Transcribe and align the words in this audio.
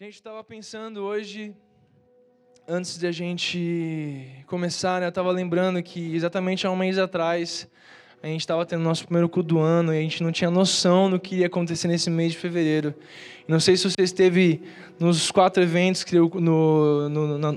Gente, 0.00 0.14
estava 0.14 0.44
pensando 0.44 1.00
hoje, 1.00 1.52
antes 2.68 2.96
de 2.96 3.04
a 3.04 3.10
gente 3.10 4.44
começar, 4.46 5.00
né, 5.00 5.06
eu 5.06 5.08
estava 5.08 5.32
lembrando 5.32 5.82
que 5.82 6.14
exatamente 6.14 6.64
há 6.64 6.70
um 6.70 6.76
mês 6.76 6.98
atrás 6.98 7.68
a 8.22 8.28
gente 8.28 8.38
estava 8.38 8.64
tendo 8.64 8.84
nosso 8.84 9.06
primeiro 9.06 9.28
culto 9.28 9.48
do 9.48 9.58
ano 9.58 9.92
e 9.92 9.98
a 9.98 10.00
gente 10.00 10.22
não 10.22 10.30
tinha 10.30 10.52
noção 10.52 11.10
do 11.10 11.18
que 11.18 11.38
ia 11.38 11.48
acontecer 11.48 11.88
nesse 11.88 12.10
mês 12.10 12.30
de 12.30 12.38
fevereiro. 12.38 12.94
Não 13.48 13.58
sei 13.58 13.76
se 13.76 13.90
você 13.90 14.00
esteve 14.00 14.62
nos 15.00 15.32
quatro 15.32 15.60
eventos 15.60 16.04
que 16.04 16.14
eu, 16.14 16.30
no, 16.32 17.08
no, 17.08 17.36
no, 17.36 17.52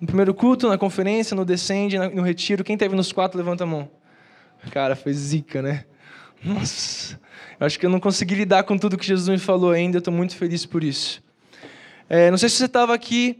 no 0.00 0.06
primeiro 0.06 0.32
culto, 0.32 0.68
na 0.68 0.78
conferência, 0.78 1.36
no 1.36 1.44
Descende, 1.44 1.98
no 1.98 2.22
Retiro. 2.22 2.64
Quem 2.64 2.78
teve 2.78 2.96
nos 2.96 3.12
quatro, 3.12 3.36
levanta 3.36 3.64
a 3.64 3.66
mão. 3.66 3.90
Cara, 4.70 4.96
foi 4.96 5.12
zica, 5.12 5.60
né? 5.60 5.84
Nossa, 6.42 7.20
eu 7.60 7.66
acho 7.66 7.78
que 7.78 7.84
eu 7.84 7.90
não 7.90 8.00
consegui 8.00 8.36
lidar 8.36 8.62
com 8.62 8.78
tudo 8.78 8.96
que 8.96 9.04
Jesus 9.04 9.28
me 9.28 9.38
falou 9.38 9.70
ainda, 9.70 9.98
estou 9.98 10.14
muito 10.14 10.34
feliz 10.34 10.64
por 10.64 10.82
isso. 10.82 11.27
É, 12.10 12.30
não 12.30 12.38
sei 12.38 12.48
se 12.48 12.56
você 12.56 12.64
estava 12.64 12.94
aqui 12.94 13.38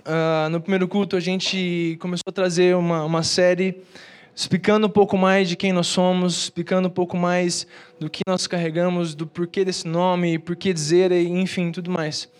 uh, 0.00 0.48
no 0.48 0.62
primeiro 0.62 0.88
culto, 0.88 1.14
a 1.14 1.20
gente 1.20 1.98
começou 2.00 2.24
a 2.28 2.32
trazer 2.32 2.74
uma, 2.74 3.04
uma 3.04 3.22
série 3.22 3.82
explicando 4.34 4.86
um 4.86 4.90
pouco 4.90 5.18
mais 5.18 5.46
de 5.46 5.56
quem 5.56 5.74
nós 5.74 5.86
somos, 5.86 6.44
explicando 6.44 6.88
um 6.88 6.90
pouco 6.90 7.18
mais 7.18 7.66
do 8.00 8.08
que 8.08 8.22
nós 8.26 8.46
carregamos, 8.46 9.14
do 9.14 9.26
porquê 9.26 9.62
desse 9.62 9.86
nome, 9.86 10.38
porquê 10.38 10.72
dizer, 10.72 11.12
enfim, 11.12 11.70
tudo 11.70 11.90
mais. 11.90 12.30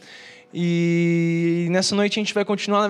E 0.55 1.67
nessa 1.71 1.95
noite 1.95 2.19
a 2.19 2.23
gente 2.23 2.33
vai 2.33 2.45
continuar 2.45 2.89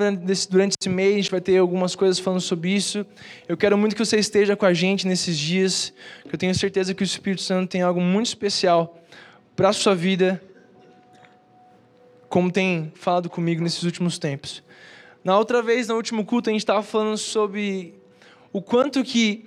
durante 0.49 0.77
esse 0.81 0.89
mês, 0.89 1.15
a 1.15 1.17
gente 1.17 1.31
vai 1.33 1.41
ter 1.41 1.59
algumas 1.59 1.97
coisas 1.97 2.21
falando 2.21 2.41
sobre 2.41 2.71
isso. 2.71 3.05
Eu 3.49 3.57
quero 3.57 3.77
muito 3.77 3.97
que 3.97 4.05
você 4.05 4.19
esteja 4.19 4.55
com 4.55 4.67
a 4.67 4.73
gente 4.73 5.05
nesses 5.05 5.37
dias, 5.37 5.93
que 6.29 6.33
eu 6.33 6.39
tenho 6.39 6.55
certeza 6.55 6.95
que 6.95 7.03
o 7.03 7.05
Espírito 7.05 7.43
Santo 7.43 7.69
tem 7.69 7.83
algo 7.83 8.01
muito 8.01 8.27
especial 8.27 8.97
para 9.57 9.71
a 9.71 9.73
sua 9.73 9.97
vida, 9.97 10.41
como 12.29 12.51
tem 12.51 12.93
falado 12.95 13.29
comigo 13.31 13.63
nesses 13.63 13.83
últimos 13.83 14.19
tempos. 14.19 14.63
Na 15.25 15.39
outra 15.39 15.61
vez, 15.63 15.89
no 15.89 15.97
último 15.97 16.25
culto, 16.25 16.51
a 16.51 16.53
gente 16.53 16.63
estava 16.63 16.83
falando 16.83 17.17
sobre 17.17 17.95
o 18.53 18.63
quanto 18.63 19.03
que 19.03 19.45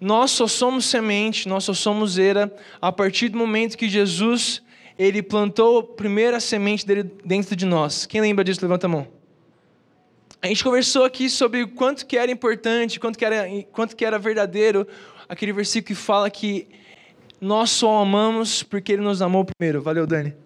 nós 0.00 0.30
só 0.30 0.46
somos 0.46 0.84
semente, 0.86 1.48
nós 1.48 1.64
só 1.64 1.74
somos 1.74 2.18
era 2.18 2.54
a 2.80 2.92
partir 2.92 3.28
do 3.28 3.38
momento 3.38 3.76
que 3.76 3.88
Jesus 3.88 4.62
ele 4.98 5.22
plantou 5.22 5.78
a 5.78 5.82
primeira 5.82 6.40
semente 6.40 6.86
dele 6.86 7.10
dentro 7.24 7.54
de 7.54 7.66
nós. 7.66 8.06
Quem 8.06 8.20
lembra 8.20 8.44
disso? 8.44 8.60
Levanta 8.62 8.86
a 8.86 8.88
mão. 8.88 9.06
A 10.40 10.46
gente 10.46 10.62
conversou 10.62 11.04
aqui 11.04 11.28
sobre 11.28 11.66
quanto 11.66 12.06
que 12.06 12.16
era 12.16 12.30
importante, 12.30 13.00
quanto 13.00 13.18
que 13.18 13.24
era, 13.24 13.46
quanto 13.72 13.96
que 13.96 14.04
era 14.04 14.18
verdadeiro 14.18 14.86
aquele 15.28 15.52
versículo 15.52 15.88
que 15.88 15.94
fala 15.94 16.30
que 16.30 16.68
nós 17.40 17.70
só 17.70 17.98
amamos 17.98 18.62
porque 18.62 18.92
ele 18.92 19.02
nos 19.02 19.20
amou 19.20 19.44
primeiro. 19.44 19.82
Valeu, 19.82 20.06
Dani. 20.06 20.45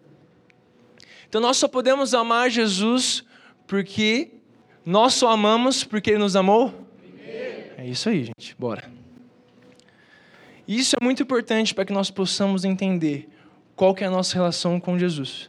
Então 1.30 1.40
nós 1.40 1.58
só 1.58 1.68
podemos 1.68 2.12
amar 2.12 2.50
Jesus 2.50 3.22
porque 3.64 4.32
nós 4.84 5.14
só 5.14 5.30
amamos 5.30 5.84
porque 5.84 6.10
Ele 6.10 6.18
nos 6.18 6.34
amou? 6.34 6.74
É 7.78 7.86
isso 7.86 8.08
aí, 8.08 8.24
gente. 8.24 8.56
Bora. 8.58 8.90
Isso 10.66 10.96
é 11.00 11.04
muito 11.04 11.22
importante 11.22 11.72
para 11.72 11.84
que 11.84 11.92
nós 11.92 12.10
possamos 12.10 12.64
entender 12.64 13.28
qual 13.76 13.94
que 13.94 14.02
é 14.02 14.08
a 14.08 14.10
nossa 14.10 14.34
relação 14.34 14.80
com 14.80 14.98
Jesus. 14.98 15.48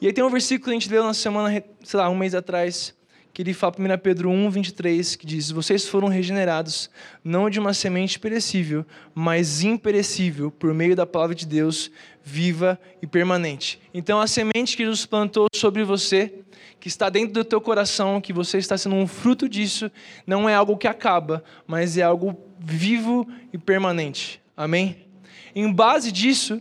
E 0.00 0.08
aí 0.08 0.12
tem 0.12 0.24
um 0.24 0.28
versículo 0.28 0.64
que 0.64 0.70
a 0.70 0.72
gente 0.80 0.90
leu 0.90 1.04
na 1.04 1.14
semana, 1.14 1.62
sei 1.84 2.00
lá, 2.00 2.10
um 2.10 2.16
mês 2.16 2.34
atrás, 2.34 2.92
que 3.32 3.42
ele 3.42 3.54
fala 3.54 3.74
1 3.78 3.98
Pedro 3.98 4.30
1, 4.30 4.50
23, 4.50 5.16
que 5.16 5.26
diz: 5.26 5.50
Vocês 5.50 5.86
foram 5.86 6.08
regenerados, 6.08 6.90
não 7.22 7.48
de 7.48 7.60
uma 7.60 7.72
semente 7.72 8.18
perecível, 8.18 8.84
mas 9.14 9.62
imperecível, 9.62 10.50
por 10.50 10.74
meio 10.74 10.96
da 10.96 11.06
palavra 11.06 11.34
de 11.34 11.46
Deus, 11.46 11.90
viva 12.22 12.78
e 13.00 13.06
permanente. 13.06 13.80
Então, 13.94 14.20
a 14.20 14.26
semente 14.26 14.76
que 14.76 14.84
Jesus 14.84 15.06
plantou 15.06 15.46
sobre 15.54 15.84
você, 15.84 16.34
que 16.78 16.88
está 16.88 17.08
dentro 17.08 17.34
do 17.34 17.44
teu 17.44 17.60
coração, 17.60 18.20
que 18.20 18.32
você 18.32 18.58
está 18.58 18.76
sendo 18.76 18.96
um 18.96 19.06
fruto 19.06 19.48
disso, 19.48 19.90
não 20.26 20.48
é 20.48 20.54
algo 20.54 20.76
que 20.76 20.88
acaba, 20.88 21.44
mas 21.66 21.96
é 21.96 22.02
algo 22.02 22.38
vivo 22.58 23.28
e 23.52 23.58
permanente. 23.58 24.40
Amém? 24.56 25.06
Em 25.54 25.70
base 25.70 26.10
disso, 26.10 26.60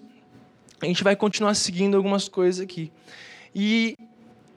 a 0.82 0.86
gente 0.86 1.04
vai 1.04 1.16
continuar 1.16 1.54
seguindo 1.56 1.96
algumas 1.98 2.28
coisas 2.28 2.62
aqui. 2.62 2.92
E 3.54 3.96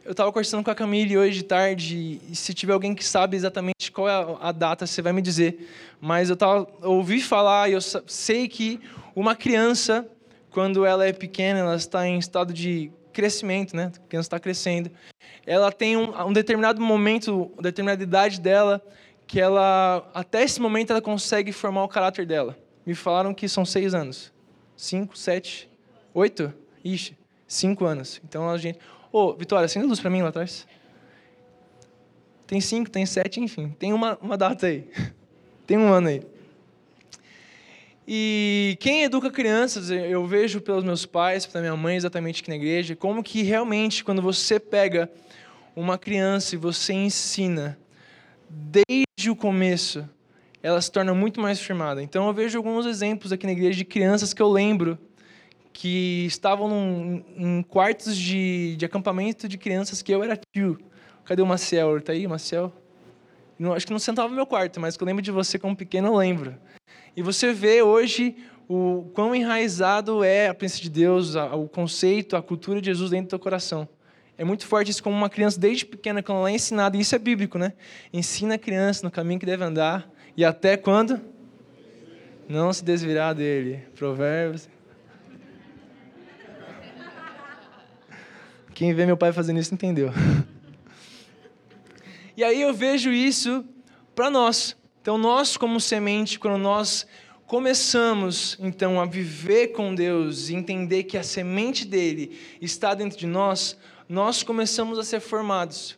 eu 0.05 0.13
estava 0.13 0.33
conversando 0.33 0.65
com 0.65 0.71
a 0.71 0.75
Camille 0.75 1.17
hoje 1.17 1.39
de 1.39 1.45
tarde, 1.45 2.21
e 2.29 2.35
se 2.35 2.53
tiver 2.53 2.73
alguém 2.73 2.95
que 2.95 3.05
sabe 3.05 3.37
exatamente 3.37 3.93
qual 3.93 4.09
é 4.09 4.37
a 4.41 4.53
data, 4.53 4.87
você 4.87 5.01
vai 5.01 5.13
me 5.13 5.23
dizer. 5.23 5.69
Mas 6.01 6.29
eu, 6.29 6.37
tava, 6.37 6.67
eu 6.83 6.93
ouvi 6.93 7.21
falar 7.21 7.71
e 7.71 7.75
eu 7.75 7.81
sei 7.81 8.49
que 8.49 8.81
uma 9.15 9.37
criança, 9.37 10.07
quando 10.51 10.85
ela 10.85 11.07
é 11.07 11.13
pequena, 11.13 11.61
ela 11.61 11.77
está 11.77 12.07
em 12.07 12.19
estado 12.19 12.53
de 12.53 12.91
crescimento, 13.13 13.77
né? 13.77 13.93
A 13.95 14.09
criança 14.09 14.27
está 14.27 14.41
crescendo. 14.41 14.91
Ela 15.47 15.71
tem 15.71 15.97
um, 15.97 16.27
um 16.27 16.33
determinado 16.33 16.81
momento, 16.81 17.51
uma 17.53 17.63
determinada 17.63 18.03
idade 18.03 18.41
dela, 18.41 18.83
que 19.27 19.41
ela, 19.41 20.11
até 20.13 20.43
esse 20.43 20.61
momento, 20.61 20.91
ela 20.91 21.03
consegue 21.03 21.53
formar 21.53 21.85
o 21.85 21.89
caráter 21.89 22.27
dela. 22.27 22.57
Me 22.85 22.95
falaram 22.95 23.33
que 23.33 23.49
são 23.49 23.65
seis 23.65 23.95
anos. 23.95 24.33
Cinco, 24.77 25.17
sete, 25.17 25.71
oito? 26.13 26.53
Ixi, 26.85 27.17
cinco 27.47 27.85
anos. 27.85 28.21
Então 28.25 28.51
a 28.51 28.59
gente 28.59 28.79
Ô, 29.13 29.27
oh, 29.27 29.35
Vitória, 29.35 29.67
acende 29.67 29.85
a 29.85 29.89
luz 29.89 30.01
para 30.01 30.09
mim 30.09 30.23
lá 30.23 30.31
atrás. 30.31 30.67
Tem 32.47 32.63
cinco, 32.63 32.89
tem 32.89 33.05
sete, 33.05 33.41
enfim. 33.41 33.69
Tem 33.79 33.93
uma, 33.93 34.17
uma 34.23 34.39
data 34.39 34.67
aí. 34.67 34.89
tem 35.67 35.77
um 35.77 35.93
ano 35.93 36.09
aí. 36.09 36.23
E 38.09 38.79
quem 38.81 39.05
educa 39.05 39.31
crianças, 39.31 39.91
eu 39.91 40.27
vejo 40.27 40.63
pelos 40.63 40.83
meus 40.83 41.05
pais, 41.05 41.45
pela 41.45 41.61
minha 41.61 41.77
mãe, 41.77 41.95
exatamente 41.97 42.41
aqui 42.41 42.49
na 42.49 42.57
igreja, 42.57 42.97
como 42.97 43.23
que 43.23 43.43
realmente, 43.43 44.03
quando 44.03 44.23
você 44.23 44.59
pega 44.59 45.11
uma 45.77 45.99
criança 45.99 46.55
e 46.55 46.59
você 46.59 46.95
ensina 46.95 47.79
desde 48.49 49.31
o 49.31 49.37
começo, 49.37 50.09
ela 50.63 50.81
se 50.81 50.91
torna 50.91 51.13
muito 51.13 51.39
mais 51.39 51.61
firmada. 51.61 52.03
Então, 52.03 52.27
eu 52.27 52.33
vejo 52.33 52.57
alguns 52.57 52.87
exemplos 52.87 53.31
aqui 53.31 53.45
na 53.45 53.53
igreja 53.53 53.77
de 53.77 53.85
crianças 53.85 54.33
que 54.33 54.41
eu 54.41 54.51
lembro 54.51 54.99
que 55.73 56.27
estavam 56.27 56.69
num, 56.69 57.25
em 57.37 57.63
quartos 57.63 58.17
de, 58.17 58.77
de 58.77 58.85
acampamento 58.85 59.49
de 59.49 59.57
crianças 59.57 60.03
que 60.03 60.13
eu 60.13 60.23
era 60.23 60.39
tio. 60.55 60.79
Cadê 61.25 61.41
o 61.41 61.47
Maciel? 61.47 62.01
Tá 62.01 62.13
aí, 62.13 62.27
Maciel? 62.27 62.73
Não, 63.59 63.73
acho 63.73 63.87
que 63.87 63.93
não 63.93 63.99
sentava 63.99 64.29
no 64.29 64.35
meu 64.35 64.47
quarto, 64.47 64.81
mas 64.81 64.97
que 64.97 65.03
eu 65.03 65.07
lembro 65.07 65.23
de 65.23 65.31
você 65.31 65.59
como 65.59 65.77
pequeno, 65.77 66.09
eu 66.09 66.17
lembro. 66.17 66.55
E 67.17 67.23
você 67.23 67.53
vê 67.53 67.83
hoje 67.83 68.37
o 68.69 69.11
quão 69.15 69.35
enraizado 69.35 70.25
é 70.25 70.49
a 70.49 70.55
presença 70.55 70.83
de 70.83 70.91
Deus, 70.91 71.37
a, 71.37 71.55
o 71.55 71.69
conceito, 71.69 72.37
a 72.37 72.43
cultura 72.43 72.81
de 72.81 72.87
Jesus 72.87 73.11
dentro 73.11 73.27
do 73.27 73.31
teu 73.31 73.39
coração. 73.39 73.89
É 74.37 74.45
muito 74.45 74.67
forte 74.67 74.91
isso 74.91 75.03
como 75.03 75.15
uma 75.15 75.29
criança 75.29 75.61
desde 75.61 75.85
pequena, 75.85 76.23
quando 76.23 76.39
ela 76.39 76.51
é 76.51 76.55
ensinada, 76.55 76.97
e 76.97 77.01
isso 77.01 77.15
é 77.15 77.19
bíblico, 77.19 77.59
né? 77.59 77.75
Ensina 78.13 78.55
a 78.55 78.59
criança 78.59 79.05
no 79.05 79.11
caminho 79.11 79.39
que 79.39 79.47
deve 79.47 79.63
andar, 79.63 80.11
e 80.37 80.45
até 80.45 80.77
quando? 80.77 81.21
Não 82.49 82.73
se 82.73 82.85
desvirar 82.85 83.35
dele. 83.35 83.85
Provérbios. 83.95 84.69
Quem 88.83 88.93
vê 88.93 89.07
meu 89.07 89.17
pai 89.17 89.33
fazendo 89.33 89.61
isso 89.61 89.73
entendeu. 89.73 90.11
E 92.37 92.43
aí 92.43 92.61
eu 92.61 92.75
vejo 92.75 93.13
isso 93.13 93.65
para 94.13 94.29
nós. 94.29 94.77
Então 95.01 95.17
nós 95.17 95.57
como 95.57 95.79
semente, 95.79 96.37
quando 96.37 96.59
nós 96.59 97.07
começamos 97.47 98.57
então 98.59 99.01
a 99.01 99.05
viver 99.05 99.69
com 99.69 99.95
Deus 99.95 100.49
e 100.49 100.57
entender 100.57 101.05
que 101.05 101.17
a 101.17 101.23
semente 101.23 101.85
dele 101.85 102.37
está 102.61 102.93
dentro 102.93 103.17
de 103.17 103.27
nós, 103.27 103.79
nós 104.09 104.43
começamos 104.43 104.99
a 104.99 105.05
ser 105.05 105.21
formados. 105.21 105.97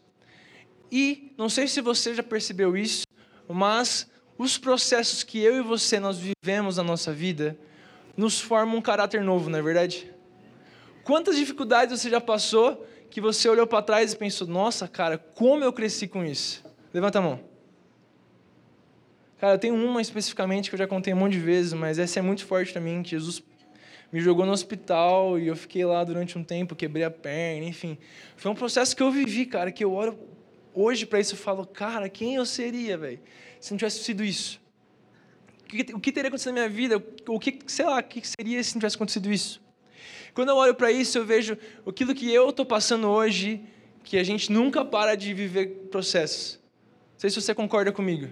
E 0.92 1.32
não 1.38 1.48
sei 1.48 1.66
se 1.66 1.80
você 1.80 2.14
já 2.14 2.22
percebeu 2.22 2.76
isso, 2.76 3.06
mas 3.48 4.10
os 4.36 4.58
processos 4.58 5.22
que 5.22 5.38
eu 5.38 5.56
e 5.56 5.62
você 5.62 5.98
nós 5.98 6.18
vivemos 6.18 6.76
na 6.76 6.82
nossa 6.82 7.14
vida 7.14 7.56
nos 8.14 8.40
formam 8.40 8.76
um 8.76 8.82
caráter 8.82 9.22
novo, 9.22 9.48
não 9.48 9.58
é 9.58 9.62
verdade? 9.62 10.13
Quantas 11.04 11.37
dificuldades 11.37 12.00
você 12.00 12.09
já 12.09 12.20
passou 12.20 12.87
que 13.10 13.20
você 13.20 13.48
olhou 13.48 13.67
para 13.67 13.82
trás 13.82 14.12
e 14.12 14.17
pensou: 14.17 14.46
nossa, 14.46 14.88
cara, 14.88 15.19
como 15.19 15.62
eu 15.62 15.73
cresci 15.73 16.08
com 16.08 16.25
isso? 16.25 16.64
Levanta 16.93 17.19
a 17.19 17.23
mão. 17.23 17.40
Cara, 19.38 19.55
eu 19.55 19.58
tenho 19.58 19.75
uma 19.75 20.00
especificamente 20.00 20.70
que 20.70 20.75
eu 20.75 20.78
já 20.78 20.87
contei 20.87 21.12
um 21.12 21.19
monte 21.19 21.32
de 21.32 21.40
vezes, 21.40 21.75
mas 21.75 21.99
essa 21.99 22.19
é 22.19 22.23
muito 22.23 22.46
forte 22.46 22.73
também, 22.73 23.02
que 23.02 23.11
Jesus 23.11 23.43
me 24.11 24.20
jogou 24.20 24.46
no 24.46 24.52
hospital 24.52 25.38
e 25.38 25.49
eu 25.49 25.56
fiquei 25.56 25.84
lá 25.84 26.02
durante 26.02 26.38
um 26.38 26.44
tempo, 26.44 26.75
quebrei 26.75 27.05
a 27.05 27.11
perna, 27.11 27.67
enfim. 27.67 27.99
Foi 28.37 28.50
um 28.50 28.55
processo 28.55 28.96
que 28.96 29.02
eu 29.02 29.11
vivi, 29.11 29.44
cara, 29.44 29.70
que 29.70 29.84
eu 29.84 29.93
olho 29.93 30.19
hoje 30.73 31.05
para 31.05 31.20
isso 31.20 31.34
e 31.34 31.37
falo, 31.37 31.67
cara, 31.67 32.08
quem 32.08 32.37
eu 32.37 32.46
seria, 32.46 32.96
velho, 32.96 33.20
se 33.61 33.73
não 33.73 33.78
tivesse 33.78 34.02
sido 34.02 34.25
isso? 34.25 34.61
O 35.93 36.00
que 36.00 36.12
teria 36.12 36.28
acontecido 36.28 36.55
na 36.55 36.61
minha 36.61 36.69
vida? 36.69 37.05
O 37.26 37.38
que, 37.38 37.58
sei 37.67 37.84
lá, 37.84 37.99
o 37.99 38.02
que 38.05 38.23
seria 38.26 38.62
se 38.62 38.75
não 38.75 38.81
tivesse 38.81 38.96
acontecido 38.96 39.32
isso? 39.32 39.63
Quando 40.34 40.48
eu 40.48 40.56
olho 40.56 40.75
para 40.75 40.90
isso, 40.90 41.16
eu 41.16 41.25
vejo 41.25 41.56
aquilo 41.86 42.14
que 42.14 42.31
eu 42.32 42.50
estou 42.50 42.66
passando 42.66 43.08
hoje, 43.08 43.62
que 44.02 44.19
a 44.19 44.25
gente 44.25 44.50
nunca 44.50 44.84
para 44.84 45.14
de 45.14 45.32
viver 45.32 45.88
processos. 45.90 46.58
Não 47.12 47.20
sei 47.20 47.31
se 47.31 47.40
você 47.40 47.54
concorda 47.54 47.92
comigo. 47.92 48.28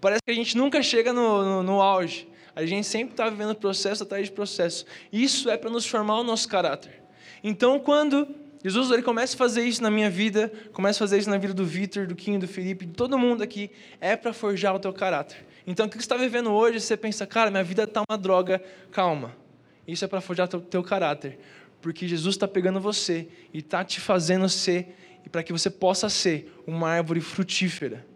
Parece 0.00 0.20
que 0.24 0.32
a 0.32 0.34
gente 0.34 0.56
nunca 0.56 0.82
chega 0.82 1.12
no, 1.12 1.44
no, 1.44 1.62
no 1.62 1.80
auge. 1.80 2.28
A 2.56 2.66
gente 2.66 2.86
sempre 2.86 3.12
está 3.12 3.30
vivendo 3.30 3.54
processo 3.54 4.02
atrás 4.02 4.26
de 4.26 4.32
processo. 4.32 4.84
Isso 5.12 5.48
é 5.48 5.56
para 5.56 5.70
nos 5.70 5.86
formar 5.86 6.18
o 6.18 6.24
nosso 6.24 6.48
caráter. 6.48 7.00
Então, 7.42 7.78
quando 7.78 8.26
Jesus 8.64 8.90
ele 8.90 9.02
começa 9.02 9.36
a 9.36 9.38
fazer 9.38 9.62
isso 9.62 9.80
na 9.80 9.90
minha 9.90 10.10
vida, 10.10 10.52
começa 10.72 10.98
a 10.98 11.06
fazer 11.06 11.18
isso 11.18 11.30
na 11.30 11.38
vida 11.38 11.54
do 11.54 11.64
Vitor, 11.64 12.08
do 12.08 12.16
Quinho, 12.16 12.40
do 12.40 12.48
Felipe, 12.48 12.84
de 12.84 12.94
todo 12.94 13.16
mundo 13.16 13.42
aqui, 13.42 13.70
é 14.00 14.16
para 14.16 14.32
forjar 14.32 14.74
o 14.74 14.80
teu 14.80 14.92
caráter. 14.92 15.46
Então, 15.64 15.86
o 15.86 15.88
que 15.88 15.94
você 15.94 16.00
está 16.00 16.16
vivendo 16.16 16.50
hoje, 16.50 16.80
você 16.80 16.96
pensa, 16.96 17.24
cara, 17.26 17.48
minha 17.48 17.62
vida 17.62 17.84
está 17.84 18.02
uma 18.08 18.18
droga, 18.18 18.60
calma. 18.90 19.36
Isso 19.88 20.04
é 20.04 20.08
para 20.08 20.20
forjar 20.20 20.46
o 20.54 20.60
teu, 20.60 20.82
caráter, 20.82 21.38
porque 21.80 22.06
Jesus 22.06 22.34
está 22.34 22.46
pegando 22.46 22.78
você 22.78 23.26
e 23.54 23.60
está 23.60 23.82
te 23.82 24.00
fazendo 24.00 24.46
ser, 24.46 24.94
e 25.24 25.30
para 25.30 25.42
que 25.42 25.50
você 25.50 25.70
possa 25.70 26.10
ser 26.10 26.52
uma 26.66 26.90
árvore 26.90 27.22
frutífera. 27.22 28.06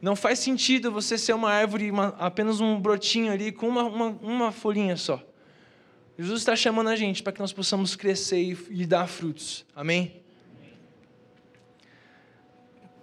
Não 0.00 0.16
faz 0.16 0.38
sentido 0.38 0.90
você 0.90 1.18
ser 1.18 1.34
uma 1.34 1.50
árvore, 1.50 1.90
uma, 1.90 2.08
apenas 2.18 2.60
um 2.60 2.80
brotinho 2.80 3.30
ali 3.30 3.52
com 3.52 3.68
uma, 3.68 3.82
uma, 3.84 4.06
uma 4.06 4.52
folhinha 4.52 4.96
só. 4.96 5.22
Jesus 6.18 6.40
está 6.40 6.56
chamando 6.56 6.88
a 6.88 6.96
gente 6.96 7.22
para 7.22 7.32
que 7.32 7.40
nós 7.40 7.52
possamos 7.52 7.94
crescer 7.94 8.40
e, 8.40 8.58
e 8.70 8.86
dar 8.86 9.06
frutos. 9.06 9.66
Amém? 9.76 10.22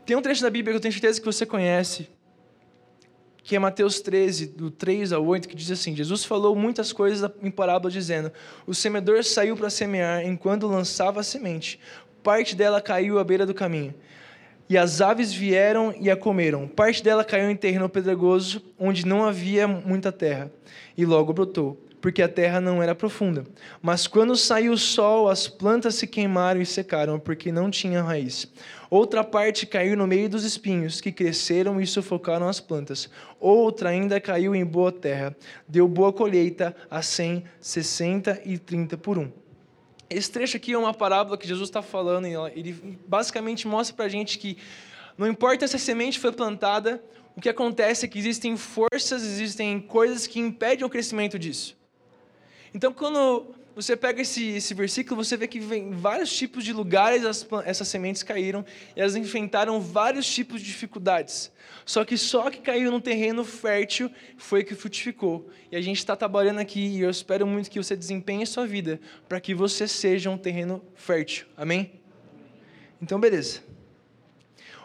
Tem 0.03 0.17
um 0.17 0.21
trecho 0.21 0.41
da 0.41 0.49
Bíblia 0.49 0.73
que 0.73 0.77
eu 0.77 0.81
tenho 0.81 0.91
certeza 0.91 1.19
que 1.19 1.25
você 1.25 1.45
conhece, 1.45 2.09
que 3.43 3.55
é 3.55 3.59
Mateus 3.59 3.99
13, 4.01 4.47
do 4.47 4.69
3 4.69 5.13
ao 5.13 5.25
8, 5.25 5.47
que 5.47 5.55
diz 5.55 5.71
assim: 5.71 5.95
Jesus 5.95 6.23
falou 6.23 6.55
muitas 6.55 6.91
coisas 6.91 7.29
em 7.41 7.51
parábola, 7.51 7.91
dizendo: 7.91 8.31
O 8.67 8.73
semeador 8.73 9.23
saiu 9.23 9.55
para 9.55 9.69
semear, 9.69 10.25
enquanto 10.25 10.67
lançava 10.67 11.19
a 11.19 11.23
semente. 11.23 11.79
Parte 12.21 12.55
dela 12.55 12.81
caiu 12.81 13.17
à 13.17 13.23
beira 13.23 13.45
do 13.45 13.53
caminho. 13.53 13.93
E 14.69 14.77
as 14.77 15.01
aves 15.01 15.33
vieram 15.33 15.95
e 15.99 16.11
a 16.11 16.15
comeram. 16.15 16.67
Parte 16.67 17.03
dela 17.03 17.23
caiu 17.23 17.49
em 17.49 17.55
terreno 17.55 17.89
pedregoso, 17.89 18.61
onde 18.77 19.05
não 19.05 19.25
havia 19.25 19.67
muita 19.67 20.11
terra, 20.11 20.51
e 20.95 21.05
logo 21.05 21.33
brotou 21.33 21.88
porque 22.01 22.21
a 22.21 22.29
terra 22.29 22.61
não 22.61 22.81
era 22.81 22.95
profunda. 22.95 23.43
Mas 23.81 24.07
quando 24.07 24.35
saiu 24.35 24.73
o 24.73 24.77
sol, 24.77 25.29
as 25.29 25.47
plantas 25.47 25.95
se 25.95 26.07
queimaram 26.07 26.61
e 26.61 26.65
secaram, 26.65 27.19
porque 27.19 27.51
não 27.51 27.69
tinham 27.69 28.05
raiz. 28.05 28.47
Outra 28.89 29.23
parte 29.23 29.65
caiu 29.65 29.95
no 29.95 30.07
meio 30.07 30.29
dos 30.29 30.43
espinhos, 30.43 30.99
que 30.99 31.11
cresceram 31.11 31.79
e 31.79 31.85
sufocaram 31.85 32.47
as 32.47 32.59
plantas. 32.59 33.09
Outra 33.39 33.89
ainda 33.89 34.19
caiu 34.19 34.55
em 34.55 34.65
boa 34.65 34.91
terra, 34.91 35.35
deu 35.67 35.87
boa 35.87 36.11
colheita 36.11 36.75
a 36.89 37.01
cem, 37.01 37.43
sessenta 37.59 38.41
e 38.43 38.57
trinta 38.57 38.97
por 38.97 39.17
um. 39.17 39.31
Esse 40.09 40.31
trecho 40.31 40.57
aqui 40.57 40.73
é 40.73 40.77
uma 40.77 40.93
parábola 40.93 41.37
que 41.37 41.47
Jesus 41.47 41.69
está 41.69 41.83
falando, 41.83 42.25
e 42.25 42.33
ele 42.59 42.97
basicamente 43.07 43.67
mostra 43.67 43.95
para 43.95 44.05
a 44.05 44.09
gente 44.09 44.39
que 44.39 44.57
não 45.15 45.27
importa 45.27 45.67
se 45.67 45.75
a 45.75 45.79
semente 45.79 46.17
foi 46.17 46.31
plantada, 46.31 47.03
o 47.35 47.41
que 47.41 47.47
acontece 47.47 48.05
é 48.05 48.09
que 48.09 48.17
existem 48.17 48.57
forças, 48.57 49.23
existem 49.23 49.79
coisas 49.79 50.25
que 50.25 50.39
impedem 50.39 50.83
o 50.83 50.89
crescimento 50.89 51.37
disso. 51.37 51.77
Então, 52.73 52.93
quando 52.93 53.55
você 53.75 53.95
pega 53.95 54.21
esse, 54.21 54.45
esse 54.49 54.73
versículo, 54.73 55.23
você 55.23 55.37
vê 55.37 55.47
que 55.47 55.59
vem 55.59 55.91
vários 55.91 56.35
tipos 56.35 56.63
de 56.63 56.73
lugares 56.73 57.25
as, 57.25 57.47
essas 57.65 57.87
sementes 57.87 58.23
caíram 58.23 58.65
e 58.95 58.99
elas 58.99 59.15
enfrentaram 59.15 59.79
vários 59.79 60.27
tipos 60.27 60.59
de 60.59 60.67
dificuldades. 60.67 61.51
Só 61.85 62.03
que 62.03 62.17
só 62.17 62.49
que 62.49 62.59
caiu 62.59 62.91
no 62.91 62.99
terreno 62.99 63.43
fértil 63.45 64.11
foi 64.37 64.63
que 64.63 64.75
frutificou. 64.75 65.49
E 65.71 65.77
a 65.77 65.81
gente 65.81 65.97
está 65.97 66.15
trabalhando 66.15 66.59
aqui 66.59 66.79
e 66.79 67.01
eu 67.01 67.09
espero 67.09 67.47
muito 67.47 67.71
que 67.71 67.81
você 67.81 67.95
desempenhe 67.95 68.43
a 68.43 68.47
sua 68.47 68.67
vida 68.67 68.99
para 69.27 69.39
que 69.39 69.55
você 69.55 69.87
seja 69.87 70.29
um 70.29 70.37
terreno 70.37 70.83
fértil. 70.93 71.47
Amém? 71.55 71.93
Então, 73.01 73.19
beleza. 73.19 73.61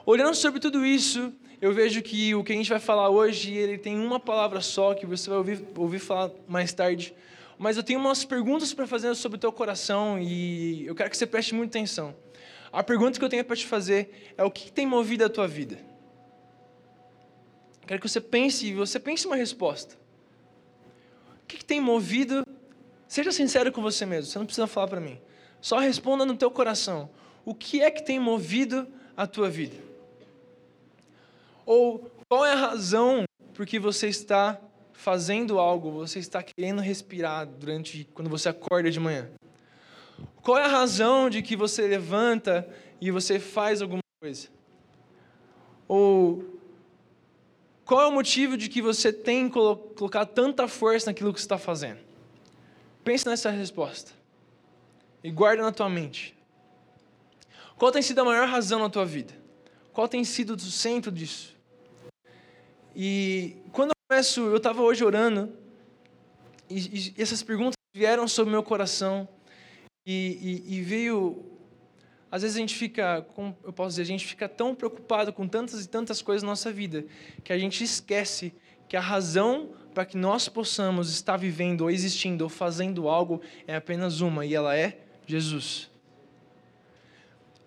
Olhando 0.06 0.34
sobre 0.34 0.60
tudo 0.60 0.86
isso, 0.86 1.32
eu 1.60 1.72
vejo 1.72 2.00
que 2.02 2.34
o 2.34 2.44
que 2.44 2.52
a 2.52 2.56
gente 2.56 2.70
vai 2.70 2.78
falar 2.78 3.08
hoje, 3.08 3.54
ele 3.54 3.76
tem 3.76 3.98
uma 3.98 4.20
palavra 4.20 4.60
só, 4.60 4.94
que 4.94 5.04
você 5.04 5.28
vai 5.28 5.38
ouvir, 5.38 5.64
ouvir 5.76 5.98
falar 5.98 6.30
mais 6.46 6.72
tarde, 6.72 7.14
mas 7.58 7.76
eu 7.76 7.82
tenho 7.82 7.98
umas 7.98 8.24
perguntas 8.24 8.72
para 8.74 8.86
fazer 8.86 9.14
sobre 9.14 9.36
o 9.36 9.40
teu 9.40 9.52
coração 9.52 10.18
e 10.18 10.86
eu 10.86 10.94
quero 10.94 11.10
que 11.10 11.16
você 11.16 11.26
preste 11.26 11.54
muita 11.54 11.78
atenção. 11.78 12.14
A 12.72 12.82
pergunta 12.82 13.18
que 13.18 13.24
eu 13.24 13.28
tenho 13.28 13.44
para 13.44 13.56
te 13.56 13.66
fazer 13.66 14.34
é 14.36 14.42
o 14.42 14.50
que 14.50 14.70
tem 14.72 14.86
movido 14.86 15.24
a 15.24 15.28
tua 15.28 15.46
vida? 15.46 15.78
Quero 17.86 18.00
que 18.00 18.08
você 18.08 18.20
pense, 18.20 18.72
você 18.72 18.98
pense 18.98 19.26
uma 19.26 19.36
resposta. 19.36 19.96
O 21.42 21.46
que 21.46 21.64
tem 21.64 21.80
movido? 21.80 22.44
Seja 23.06 23.30
sincero 23.30 23.70
com 23.70 23.82
você 23.82 24.04
mesmo, 24.04 24.30
você 24.30 24.38
não 24.38 24.46
precisa 24.46 24.66
falar 24.66 24.88
para 24.88 25.00
mim. 25.00 25.20
Só 25.60 25.78
responda 25.78 26.24
no 26.24 26.36
teu 26.36 26.50
coração. 26.50 27.08
O 27.44 27.54
que 27.54 27.82
é 27.82 27.90
que 27.90 28.02
tem 28.02 28.18
movido 28.18 28.88
a 29.16 29.26
tua 29.26 29.48
vida? 29.48 29.76
Ou 31.64 32.10
qual 32.28 32.44
é 32.44 32.52
a 32.52 32.56
razão 32.56 33.24
por 33.52 33.64
que 33.66 33.78
você 33.78 34.08
está 34.08 34.60
fazendo 34.94 35.58
algo, 35.58 35.90
você 35.90 36.18
está 36.18 36.42
querendo 36.42 36.80
respirar 36.80 37.46
durante 37.46 38.08
quando 38.14 38.30
você 38.30 38.48
acorda 38.48 38.90
de 38.90 38.98
manhã? 38.98 39.28
Qual 40.42 40.56
é 40.56 40.64
a 40.64 40.68
razão 40.68 41.28
de 41.28 41.42
que 41.42 41.56
você 41.56 41.86
levanta 41.86 42.66
e 43.00 43.10
você 43.10 43.38
faz 43.38 43.82
alguma 43.82 44.00
coisa? 44.22 44.48
Ou 45.86 46.58
qual 47.84 48.00
é 48.00 48.06
o 48.06 48.12
motivo 48.12 48.56
de 48.56 48.68
que 48.68 48.80
você 48.80 49.12
tem 49.12 49.48
colocado 49.48 50.28
tanta 50.28 50.66
força 50.66 51.06
naquilo 51.06 51.34
que 51.34 51.40
você 51.40 51.44
está 51.44 51.58
fazendo? 51.58 51.98
Pense 53.02 53.26
nessa 53.26 53.50
resposta 53.50 54.12
e 55.22 55.30
guarda 55.30 55.62
na 55.62 55.72
tua 55.72 55.90
mente. 55.90 56.34
Qual 57.76 57.92
tem 57.92 58.00
sido 58.00 58.20
a 58.20 58.24
maior 58.24 58.48
razão 58.48 58.78
na 58.78 58.88
tua 58.88 59.04
vida? 59.04 59.34
Qual 59.92 60.08
tem 60.08 60.24
sido 60.24 60.54
o 60.54 60.60
centro 60.60 61.10
disso? 61.12 61.54
E 62.96 63.56
quando 63.72 63.93
começo, 64.14 64.42
eu 64.42 64.58
estava 64.58 64.80
hoje 64.80 65.02
orando 65.04 65.52
e, 66.70 66.78
e, 66.78 67.20
essas 67.20 67.42
perguntas 67.42 67.74
vieram 67.92 68.28
sobre 68.28 68.52
meu 68.52 68.62
coração 68.62 69.28
e, 70.06 70.62
e, 70.68 70.76
e, 70.76 70.82
veio. 70.82 71.44
Às 72.30 72.42
vezes 72.42 72.56
a 72.56 72.60
gente 72.60 72.76
fica, 72.76 73.22
como 73.34 73.58
eu 73.64 73.72
posso 73.72 73.90
dizer, 73.90 74.02
a 74.02 74.04
gente 74.04 74.24
fica 74.24 74.48
tão 74.48 74.72
preocupado 74.72 75.32
com 75.32 75.48
tantas 75.48 75.84
e 75.84 75.88
tantas 75.88 76.22
coisas 76.22 76.44
na 76.44 76.50
nossa 76.50 76.70
vida 76.70 77.04
que 77.42 77.52
a 77.52 77.58
gente 77.58 77.82
esquece 77.82 78.54
que 78.88 78.96
a 78.96 79.00
razão 79.00 79.70
para 79.92 80.06
que 80.06 80.16
nós 80.16 80.48
possamos 80.48 81.10
estar 81.10 81.36
vivendo 81.36 81.80
ou 81.80 81.90
existindo 81.90 82.44
ou 82.44 82.48
fazendo 82.48 83.08
algo 83.08 83.40
é 83.66 83.74
apenas 83.74 84.20
uma 84.20 84.46
e 84.46 84.54
ela 84.54 84.76
é 84.76 85.00
Jesus. 85.26 85.90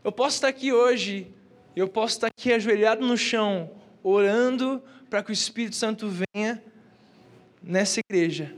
Eu 0.01 0.13
posso 0.13 0.37
estar 0.37 0.47
aqui 0.47 0.71
hoje, 0.71 1.27
eu 1.75 1.89
posso 1.89 2.15
estar 2.15 2.27
aqui 2.27 2.53
ajoelhado 2.53 3.05
no 3.05 3.17
chão, 3.17 3.69
orando 4.01 4.81
para 5.09 5.23
que 5.23 5.31
o 5.31 5.33
Espírito 5.33 5.75
Santo 5.75 6.09
venha 6.09 6.63
nessa 7.61 7.99
igreja. 7.99 8.53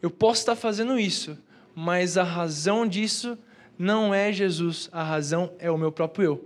Eu 0.00 0.10
posso 0.10 0.40
estar 0.40 0.56
fazendo 0.56 0.98
isso, 0.98 1.36
mas 1.74 2.16
a 2.16 2.22
razão 2.22 2.86
disso 2.86 3.38
não 3.78 4.12
é 4.12 4.32
Jesus, 4.32 4.88
a 4.92 5.02
razão 5.02 5.52
é 5.58 5.70
o 5.70 5.78
meu 5.78 5.92
próprio 5.92 6.24
eu. 6.24 6.44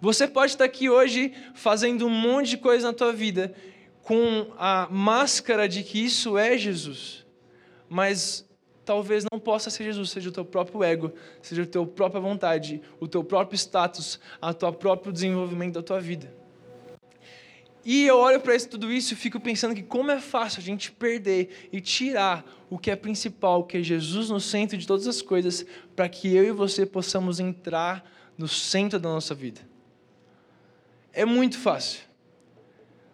Você 0.00 0.26
pode 0.26 0.52
estar 0.52 0.64
aqui 0.64 0.90
hoje 0.90 1.32
fazendo 1.54 2.06
um 2.06 2.10
monte 2.10 2.50
de 2.50 2.58
coisa 2.58 2.88
na 2.88 2.92
tua 2.92 3.12
vida 3.12 3.54
com 4.02 4.52
a 4.58 4.86
máscara 4.90 5.66
de 5.66 5.82
que 5.82 6.04
isso 6.04 6.36
é 6.36 6.58
Jesus, 6.58 7.24
mas 7.88 8.46
talvez 8.84 9.24
não 9.32 9.40
possa 9.40 9.70
ser 9.70 9.84
Jesus, 9.84 10.10
seja 10.10 10.28
o 10.28 10.32
teu 10.32 10.44
próprio 10.44 10.82
ego, 10.82 11.12
seja 11.40 11.62
a 11.62 11.66
tua 11.66 11.86
própria 11.86 12.20
vontade, 12.20 12.82
o 13.00 13.08
teu 13.08 13.24
próprio 13.24 13.56
status, 13.56 14.20
a 14.42 14.52
tua 14.52 14.72
próprio 14.72 15.12
desenvolvimento 15.12 15.74
da 15.74 15.82
tua 15.82 16.00
vida. 16.00 16.43
E 17.84 18.06
eu 18.06 18.16
olho 18.16 18.40
para 18.40 18.58
tudo 18.60 18.90
isso 18.90 19.12
e 19.12 19.16
fico 19.16 19.38
pensando 19.38 19.74
que 19.74 19.82
como 19.82 20.10
é 20.10 20.18
fácil 20.18 20.60
a 20.60 20.62
gente 20.62 20.90
perder 20.90 21.68
e 21.70 21.80
tirar 21.80 22.44
o 22.70 22.78
que 22.78 22.90
é 22.90 22.96
principal, 22.96 23.64
que 23.64 23.76
é 23.76 23.82
Jesus 23.82 24.30
no 24.30 24.40
centro 24.40 24.78
de 24.78 24.86
todas 24.86 25.06
as 25.06 25.20
coisas, 25.20 25.66
para 25.94 26.08
que 26.08 26.34
eu 26.34 26.44
e 26.44 26.50
você 26.50 26.86
possamos 26.86 27.38
entrar 27.40 28.10
no 28.38 28.48
centro 28.48 28.98
da 28.98 29.08
nossa 29.10 29.34
vida. 29.34 29.60
É 31.12 31.26
muito 31.26 31.58
fácil. 31.58 32.00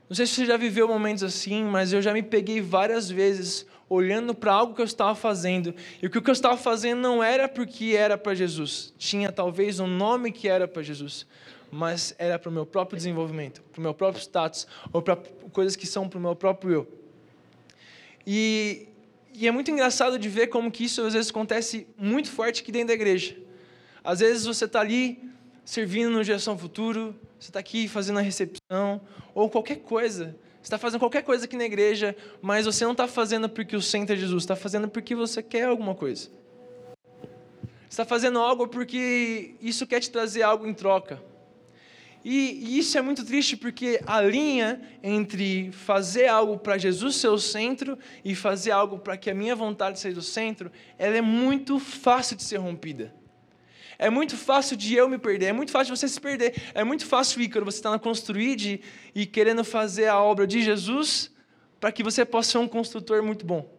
Não 0.09 0.15
sei 0.15 0.27
se 0.27 0.35
você 0.35 0.47
já 0.47 0.57
viveu 0.57 0.87
momentos 0.87 1.25
assim, 1.25 1.65
mas 1.65 1.93
eu 1.93 2.01
já 2.01 2.13
me 2.13 2.23
peguei 2.23 2.61
várias 2.61 3.11
vezes 3.11 3.67
olhando 3.89 4.35
para 4.35 4.53
algo 4.53 4.75
que 4.75 4.81
eu 4.81 4.87
estava 4.87 5.17
fazendo. 5.17 5.75
E 6.01 6.07
o 6.07 6.11
que 6.11 6.19
eu 6.19 6.33
estava 6.33 6.57
fazendo 6.57 7.01
não 7.01 7.23
era 7.23 7.49
porque 7.49 7.97
era 7.97 8.17
para 8.17 8.35
Jesus. 8.35 8.95
Tinha 8.97 9.33
talvez 9.33 9.81
um 9.81 9.89
nome 9.89 10.31
que 10.31 10.49
era 10.49 10.69
para 10.69 10.83
Jesus 10.83 11.27
mas 11.71 12.15
era 12.19 12.39
para 12.39 12.49
o 12.49 12.53
meu 12.53 12.67
próprio 12.67 12.97
desenvolvimento, 12.97 13.63
para 13.63 13.79
o 13.79 13.83
meu 13.83 13.95
próprio 13.95 14.21
status, 14.21 14.67
ou 14.93 15.01
para 15.01 15.17
coisas 15.53 15.77
que 15.77 15.87
são 15.87 16.09
para 16.09 16.19
o 16.19 16.23
meu 16.23 16.35
próprio 16.35 16.73
eu. 16.73 17.01
E, 18.27 18.89
e 19.33 19.47
é 19.47 19.51
muito 19.51 19.71
engraçado 19.71 20.19
de 20.19 20.29
ver 20.29 20.49
como 20.49 20.71
que 20.71 20.85
isso 20.85 21.03
às 21.03 21.15
vezes 21.15 21.31
acontece 21.31 21.87
muito 21.97 22.31
forte 22.31 22.63
aqui 22.63 22.73
dentro 22.73 22.89
da 22.89 22.95
igreja. 22.95 23.37
Às 24.03 24.21
vezes 24.21 24.47
você 24.47 24.65
está 24.65 24.81
ali 24.81 25.23
servindo 25.65 26.11
no 26.11 26.25
Geração 26.25 26.59
Futuro, 26.59 27.15
você 27.39 27.51
está 27.51 27.61
aqui 27.61 27.87
fazendo 27.89 28.19
a 28.19 28.23
recepção, 28.23 29.01
ou 29.35 29.49
qualquer 29.49 29.77
coisa. 29.77 30.37
Você 30.61 30.67
está 30.67 30.79
fazendo 30.79 31.01
qualquer 31.01 31.23
coisa 31.23 31.47
aqui 31.47 31.57
na 31.57 31.65
igreja, 31.65 32.15
mas 32.43 32.67
você 32.67 32.85
não 32.85 32.93
está 32.93 33.09
fazendo 33.09 33.49
porque 33.49 33.75
o 33.75 33.81
centro 33.81 34.15
é 34.15 34.19
Jesus, 34.19 34.43
está 34.43 34.57
fazendo 34.57 34.89
porque 34.89 35.15
você 35.15 35.43
quer 35.43 35.65
alguma 35.65 35.95
coisa. 35.95 36.29
Você 37.89 37.95
está 37.95 38.05
fazendo 38.05 38.39
algo 38.39 38.69
porque 38.69 39.55
isso 39.61 39.87
quer 39.87 40.01
te 40.01 40.11
trazer 40.11 40.43
algo 40.43 40.67
em 40.67 40.75
troca. 40.75 41.23
E, 42.25 42.79
isso 42.79 42.99
é 42.99 43.03
muito 43.03 43.25
triste 43.25 43.57
porque 43.57 44.01
a 44.07 44.21
linha 44.21 44.81
entre 45.03 45.73
fazer 45.73 46.27
algo 46.27 46.59
para 46.59 46.77
Jesus 46.77 47.17
ser 47.17 47.29
o 47.29 47.39
centro 47.39 47.99
e 48.25 48.35
fazer 48.35 48.73
algo 48.73 48.99
para 48.99 49.17
que 49.17 49.31
a 49.31 49.35
minha 49.35 49.57
vontade 49.57 49.99
seja 49.99 50.19
o 50.19 50.23
centro, 50.23 50.71
ela 50.99 51.17
é 51.17 51.23
muito 51.23 51.79
fácil 51.79 52.37
de 52.37 52.43
ser 52.43 52.59
rompida. 52.59 53.15
É 53.99 54.09
muito 54.09 54.37
fácil 54.37 54.77
de 54.77 54.95
eu 54.95 55.09
me 55.09 55.19
perder, 55.19 55.47
é 55.47 55.53
muito 55.53 55.73
fácil 55.73 55.93
de 55.93 56.01
você 56.01 56.09
se 56.09 56.21
perder. 56.21 56.55
É 56.75 56.83
muito 56.83 57.07
fácil, 57.07 57.41
Ícaro, 57.41 57.65
você 57.65 57.79
estar 57.79 57.91
na 57.91 57.99
Construid 57.99 58.81
e 59.15 59.27
querendo 59.27 59.63
fazer 59.63 60.07
a 60.07 60.19
obra 60.19 60.47
de 60.47 60.63
Jesus 60.63 61.31
para 61.79 61.93
que 61.93 62.03
você 62.03 62.25
possa 62.25 62.53
ser 62.53 62.59
um 62.59 62.69
construtor 62.69 63.23
muito 63.23 63.45
bom. 63.45 63.71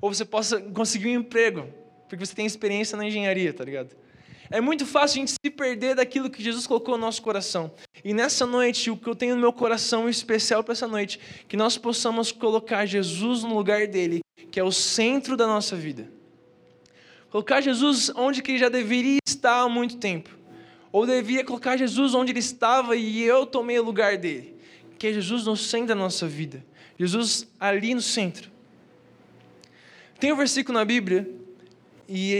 Ou 0.00 0.12
você 0.12 0.24
possa 0.24 0.60
conseguir 0.60 1.08
um 1.08 1.20
emprego, 1.20 1.68
porque 2.08 2.24
você 2.24 2.34
tem 2.34 2.46
experiência 2.46 2.96
na 2.96 3.06
engenharia, 3.06 3.52
tá 3.52 3.64
ligado? 3.64 3.96
É 4.50 4.60
muito 4.60 4.86
fácil 4.86 5.16
a 5.16 5.26
gente 5.26 5.32
se 5.32 5.50
perder 5.50 5.96
daquilo 5.96 6.30
que 6.30 6.42
Jesus 6.42 6.66
colocou 6.66 6.96
no 6.96 7.04
nosso 7.04 7.20
coração. 7.22 7.72
E 8.04 8.14
nessa 8.14 8.46
noite, 8.46 8.90
o 8.90 8.96
que 8.96 9.08
eu 9.08 9.14
tenho 9.14 9.34
no 9.34 9.40
meu 9.40 9.52
coração 9.52 10.08
especial 10.08 10.62
para 10.62 10.72
essa 10.72 10.86
noite, 10.86 11.18
que 11.48 11.56
nós 11.56 11.76
possamos 11.76 12.30
colocar 12.30 12.86
Jesus 12.86 13.42
no 13.42 13.54
lugar 13.54 13.86
dele, 13.86 14.20
que 14.50 14.60
é 14.60 14.64
o 14.64 14.72
centro 14.72 15.36
da 15.36 15.46
nossa 15.46 15.74
vida. 15.74 16.10
Colocar 17.30 17.60
Jesus 17.60 18.10
onde 18.14 18.42
que 18.42 18.52
ele 18.52 18.58
já 18.58 18.68
deveria 18.68 19.18
estar 19.26 19.62
há 19.62 19.68
muito 19.68 19.96
tempo. 19.96 20.30
Ou 20.92 21.06
devia 21.06 21.44
colocar 21.44 21.76
Jesus 21.76 22.14
onde 22.14 22.32
ele 22.32 22.38
estava 22.38 22.96
e 22.96 23.22
eu 23.22 23.44
tomei 23.44 23.78
o 23.78 23.84
lugar 23.84 24.16
dele. 24.16 24.56
Que 24.98 25.08
é 25.08 25.12
Jesus 25.12 25.44
no 25.44 25.56
centro 25.56 25.88
da 25.88 25.94
nossa 25.94 26.26
vida. 26.26 26.64
Jesus 26.98 27.46
ali 27.60 27.94
no 27.94 28.00
centro. 28.00 28.50
Tem 30.18 30.32
um 30.32 30.36
versículo 30.36 30.78
na 30.78 30.84
Bíblia 30.84 31.28
e 32.08 32.32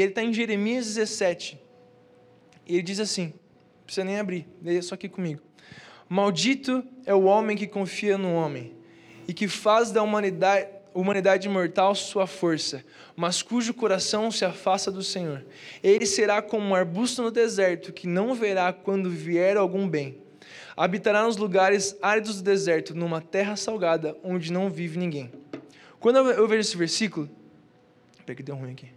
ele 0.00 0.10
está 0.10 0.22
em 0.22 0.32
Jeremias 0.32 0.86
17. 0.86 1.58
E 2.66 2.74
ele 2.74 2.82
diz 2.82 3.00
assim: 3.00 3.26
não 3.26 3.84
precisa 3.84 4.04
nem 4.04 4.18
abrir, 4.18 4.46
leia 4.62 4.82
só 4.82 4.94
aqui 4.94 5.08
comigo. 5.08 5.40
Maldito 6.08 6.84
é 7.04 7.14
o 7.14 7.24
homem 7.24 7.56
que 7.56 7.66
confia 7.66 8.16
no 8.16 8.32
homem 8.32 8.74
e 9.26 9.32
que 9.32 9.48
faz 9.48 9.90
da 9.90 10.02
humanidade, 10.02 10.68
humanidade 10.94 11.48
mortal 11.48 11.94
sua 11.94 12.26
força, 12.26 12.84
mas 13.14 13.42
cujo 13.42 13.74
coração 13.74 14.30
se 14.30 14.44
afasta 14.44 14.90
do 14.90 15.02
Senhor. 15.02 15.44
Ele 15.82 16.06
será 16.06 16.40
como 16.40 16.66
um 16.66 16.74
arbusto 16.74 17.22
no 17.22 17.30
deserto 17.30 17.92
que 17.92 18.06
não 18.06 18.34
verá 18.34 18.72
quando 18.72 19.10
vier 19.10 19.56
algum 19.56 19.88
bem. 19.88 20.18
Habitará 20.76 21.22
nos 21.22 21.36
lugares 21.36 21.96
áridos 22.02 22.36
do 22.36 22.42
deserto, 22.42 22.94
numa 22.94 23.20
terra 23.20 23.56
salgada, 23.56 24.16
onde 24.22 24.52
não 24.52 24.70
vive 24.70 24.98
ninguém. 24.98 25.32
Quando 25.98 26.18
eu 26.18 26.46
vejo 26.46 26.60
esse 26.60 26.76
versículo, 26.76 27.28
peraí 28.24 28.36
que 28.36 28.42
deu 28.42 28.54
ruim 28.54 28.72
aqui. 28.72 28.95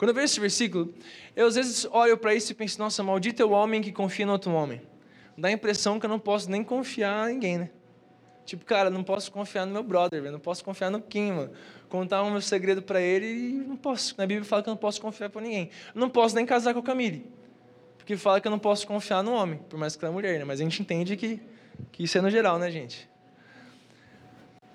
Quando 0.00 0.12
eu 0.12 0.14
vejo 0.14 0.24
esse 0.24 0.40
versículo, 0.40 0.94
eu 1.36 1.46
às 1.46 1.56
vezes 1.56 1.84
olho 1.92 2.16
para 2.16 2.34
isso 2.34 2.50
e 2.52 2.54
penso, 2.54 2.78
nossa, 2.78 3.02
maldito 3.02 3.42
é 3.42 3.44
o 3.44 3.50
homem 3.50 3.82
que 3.82 3.92
confia 3.92 4.24
no 4.24 4.32
outro 4.32 4.50
homem. 4.50 4.80
Dá 5.36 5.48
a 5.48 5.52
impressão 5.52 6.00
que 6.00 6.06
eu 6.06 6.08
não 6.08 6.18
posso 6.18 6.50
nem 6.50 6.64
confiar 6.64 7.28
em 7.30 7.34
ninguém, 7.34 7.58
né? 7.58 7.70
Tipo, 8.46 8.64
cara, 8.64 8.88
não 8.88 9.04
posso 9.04 9.30
confiar 9.30 9.66
no 9.66 9.72
meu 9.74 9.82
brother, 9.82 10.22
não 10.32 10.40
posso 10.40 10.64
confiar 10.64 10.90
no 10.90 11.02
Kim, 11.02 11.32
mano. 11.32 11.50
Contar 11.90 12.22
o 12.22 12.30
meu 12.30 12.40
segredo 12.40 12.80
para 12.80 12.98
ele 12.98 13.26
e 13.26 13.52
não 13.52 13.76
posso. 13.76 14.14
Na 14.16 14.26
Bíblia 14.26 14.42
fala 14.42 14.62
que 14.62 14.70
eu 14.70 14.72
não 14.72 14.78
posso 14.78 15.02
confiar 15.02 15.28
para 15.28 15.42
ninguém. 15.42 15.68
Não 15.94 16.08
posso 16.08 16.34
nem 16.34 16.46
casar 16.46 16.72
com 16.72 16.80
a 16.80 16.82
Camille. 16.82 17.30
Porque 17.98 18.16
fala 18.16 18.40
que 18.40 18.48
eu 18.48 18.50
não 18.50 18.58
posso 18.58 18.86
confiar 18.86 19.22
no 19.22 19.34
homem, 19.34 19.58
por 19.68 19.78
mais 19.78 19.96
que 19.96 20.02
ela 20.02 20.14
é 20.14 20.14
mulher, 20.14 20.38
né? 20.38 20.46
Mas 20.46 20.60
a 20.60 20.64
gente 20.64 20.80
entende 20.80 21.14
que, 21.14 21.42
que 21.92 22.04
isso 22.04 22.16
é 22.16 22.22
no 22.22 22.30
geral, 22.30 22.58
né, 22.58 22.70
gente? 22.70 23.06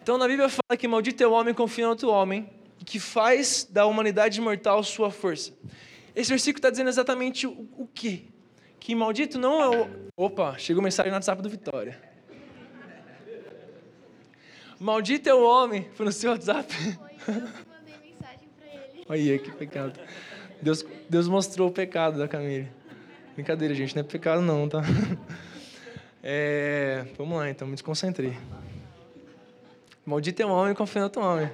Então, 0.04 0.20
na 0.20 0.28
Bíblia 0.28 0.50
fala 0.50 0.78
que 0.78 0.88
maldito 0.88 1.24
é 1.24 1.26
o 1.26 1.32
homem 1.32 1.52
confia 1.52 1.86
no 1.86 1.90
outro 1.90 2.12
homem, 2.12 2.48
que 2.84 3.00
faz 3.00 3.68
da 3.70 3.86
humanidade 3.86 4.42
mortal 4.42 4.84
sua 4.84 5.12
força. 5.12 5.54
Esse 6.16 6.30
versículo 6.30 6.60
está 6.60 6.70
dizendo 6.70 6.90
exatamente 6.90 7.46
o, 7.46 7.68
o 7.78 7.88
quê? 7.94 8.24
Que 8.80 8.94
maldito 8.94 9.38
não 9.38 9.62
é 9.62 9.84
o. 9.84 9.90
Opa, 10.16 10.58
chegou 10.58 10.82
mensagem 10.82 11.12
no 11.12 11.16
WhatsApp 11.16 11.42
do 11.42 11.50
Vitória. 11.50 12.00
Maldito 14.80 15.30
é 15.30 15.34
o 15.34 15.44
homem. 15.44 15.88
Foi 15.94 16.06
no 16.06 16.12
seu 16.12 16.32
WhatsApp? 16.32 16.72
Foi, 16.74 17.36
eu 17.36 17.42
mandei 17.42 18.12
mensagem 18.12 18.50
pra 18.58 18.68
ele. 18.68 19.06
Olha 19.08 19.40
que 19.40 19.52
pecado. 19.52 20.00
Deus, 20.62 20.86
Deus 21.10 21.28
mostrou 21.28 21.70
o 21.70 21.72
pecado 21.72 22.18
da 22.18 22.28
Camille. 22.28 22.68
Brincadeira, 23.36 23.74
gente, 23.74 23.96
não 23.96 24.02
é 24.02 24.04
pecado 24.04 24.42
não, 24.42 24.68
tá? 24.68 24.82
É, 26.28 27.06
vamos 27.20 27.38
lá, 27.38 27.48
então, 27.52 27.68
me 27.68 27.76
desconcentrei. 27.76 28.36
Maldito 30.04 30.42
é 30.42 30.46
o 30.46 30.50
homem 30.50 30.74
confia 30.74 31.02
no 31.02 31.06
outro 31.06 31.22
homem. 31.22 31.52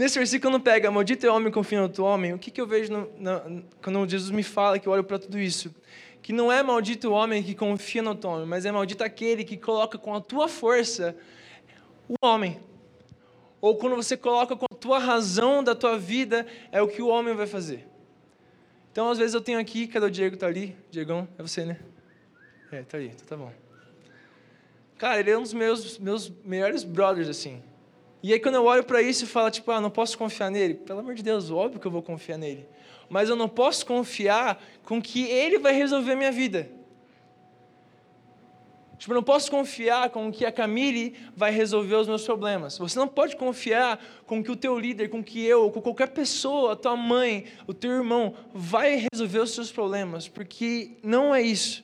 Nesse 0.00 0.18
versículo 0.18 0.50
não 0.50 0.60
pega, 0.60 0.90
maldito 0.90 1.26
é 1.26 1.30
o 1.30 1.34
homem 1.34 1.52
confia 1.52 1.76
no 1.76 1.84
outro 1.84 2.04
homem. 2.04 2.32
O 2.32 2.38
que, 2.38 2.50
que 2.50 2.58
eu 2.58 2.66
vejo 2.66 2.90
no, 2.90 3.12
no, 3.18 3.62
quando 3.82 4.08
Jesus 4.08 4.30
me 4.30 4.42
fala 4.42 4.78
que 4.78 4.88
eu 4.88 4.92
olho 4.94 5.04
para 5.04 5.18
tudo 5.18 5.38
isso? 5.38 5.74
Que 6.22 6.32
não 6.32 6.50
é 6.50 6.62
maldito 6.62 7.10
o 7.10 7.12
homem 7.12 7.42
que 7.42 7.54
confia 7.54 8.00
no 8.00 8.08
outro 8.08 8.30
homem, 8.30 8.46
mas 8.46 8.64
é 8.64 8.72
maldito 8.72 9.04
aquele 9.04 9.44
que 9.44 9.58
coloca 9.58 9.98
com 9.98 10.14
a 10.14 10.20
tua 10.22 10.48
força 10.48 11.14
o 12.08 12.14
homem. 12.22 12.58
Ou 13.60 13.76
quando 13.76 13.94
você 13.94 14.16
coloca 14.16 14.56
com 14.56 14.64
a 14.64 14.74
tua 14.74 14.98
razão 14.98 15.62
da 15.62 15.74
tua 15.74 15.98
vida, 15.98 16.46
é 16.72 16.80
o 16.80 16.88
que 16.88 17.02
o 17.02 17.08
homem 17.08 17.34
vai 17.34 17.46
fazer. 17.46 17.86
Então, 18.90 19.10
às 19.10 19.18
vezes 19.18 19.34
eu 19.34 19.40
tenho 19.42 19.58
aqui, 19.58 19.86
cadê 19.86 20.06
o 20.06 20.10
Diego? 20.10 20.34
Tá 20.34 20.46
ali? 20.46 20.74
Diegão, 20.90 21.28
é 21.36 21.42
você, 21.42 21.66
né? 21.66 21.78
É, 22.72 22.80
tá 22.84 22.96
aí, 22.96 23.08
então 23.08 23.26
tá 23.26 23.36
bom. 23.36 23.52
Cara, 24.96 25.20
ele 25.20 25.30
é 25.30 25.36
um 25.36 25.42
dos 25.42 25.52
meus, 25.52 25.98
meus 25.98 26.32
melhores 26.42 26.84
brothers, 26.84 27.28
assim. 27.28 27.62
E 28.22 28.32
aí 28.32 28.40
quando 28.40 28.56
eu 28.56 28.64
olho 28.64 28.84
para 28.84 29.00
isso 29.00 29.24
e 29.24 29.26
falo, 29.26 29.50
tipo, 29.50 29.70
ah, 29.70 29.80
não 29.80 29.90
posso 29.90 30.16
confiar 30.18 30.50
nele. 30.50 30.74
Pelo 30.74 31.00
amor 31.00 31.14
de 31.14 31.22
Deus, 31.22 31.50
óbvio 31.50 31.80
que 31.80 31.86
eu 31.86 31.90
vou 31.90 32.02
confiar 32.02 32.36
nele. 32.36 32.66
Mas 33.08 33.28
eu 33.28 33.36
não 33.36 33.48
posso 33.48 33.84
confiar 33.86 34.62
com 34.84 35.00
que 35.00 35.22
ele 35.22 35.58
vai 35.58 35.72
resolver 35.72 36.12
a 36.12 36.16
minha 36.16 36.32
vida. 36.32 36.70
Tipo, 39.00 39.12
eu 39.12 39.16
não 39.16 39.22
posso 39.22 39.50
confiar 39.50 40.10
com 40.10 40.30
que 40.30 40.44
a 40.44 40.52
Camille 40.52 41.16
vai 41.34 41.50
resolver 41.50 41.94
os 41.94 42.06
meus 42.06 42.22
problemas. 42.22 42.76
Você 42.76 42.98
não 42.98 43.08
pode 43.08 43.34
confiar 43.34 43.98
com 44.26 44.44
que 44.44 44.50
o 44.50 44.56
teu 44.56 44.78
líder, 44.78 45.08
com 45.08 45.24
que 45.24 45.42
eu, 45.42 45.70
com 45.70 45.80
qualquer 45.80 46.08
pessoa, 46.08 46.74
a 46.74 46.76
tua 46.76 46.94
mãe, 46.94 47.46
o 47.66 47.72
teu 47.72 47.92
irmão, 47.92 48.34
vai 48.52 49.06
resolver 49.10 49.38
os 49.38 49.54
seus 49.54 49.72
problemas, 49.72 50.28
porque 50.28 50.98
não 51.02 51.34
é 51.34 51.40
isso. 51.40 51.82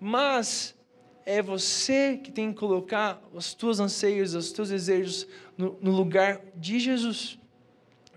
Mas 0.00 0.74
é 1.24 1.40
você 1.42 2.18
que 2.22 2.30
tem 2.30 2.52
que 2.52 2.58
colocar 2.58 3.22
os 3.32 3.54
teus 3.54 3.80
anseios, 3.80 4.34
os 4.34 4.52
teus 4.52 4.68
desejos 4.68 5.26
no, 5.56 5.78
no, 5.80 5.90
lugar 5.90 6.40
de 6.54 6.78
Jesus. 6.78 7.38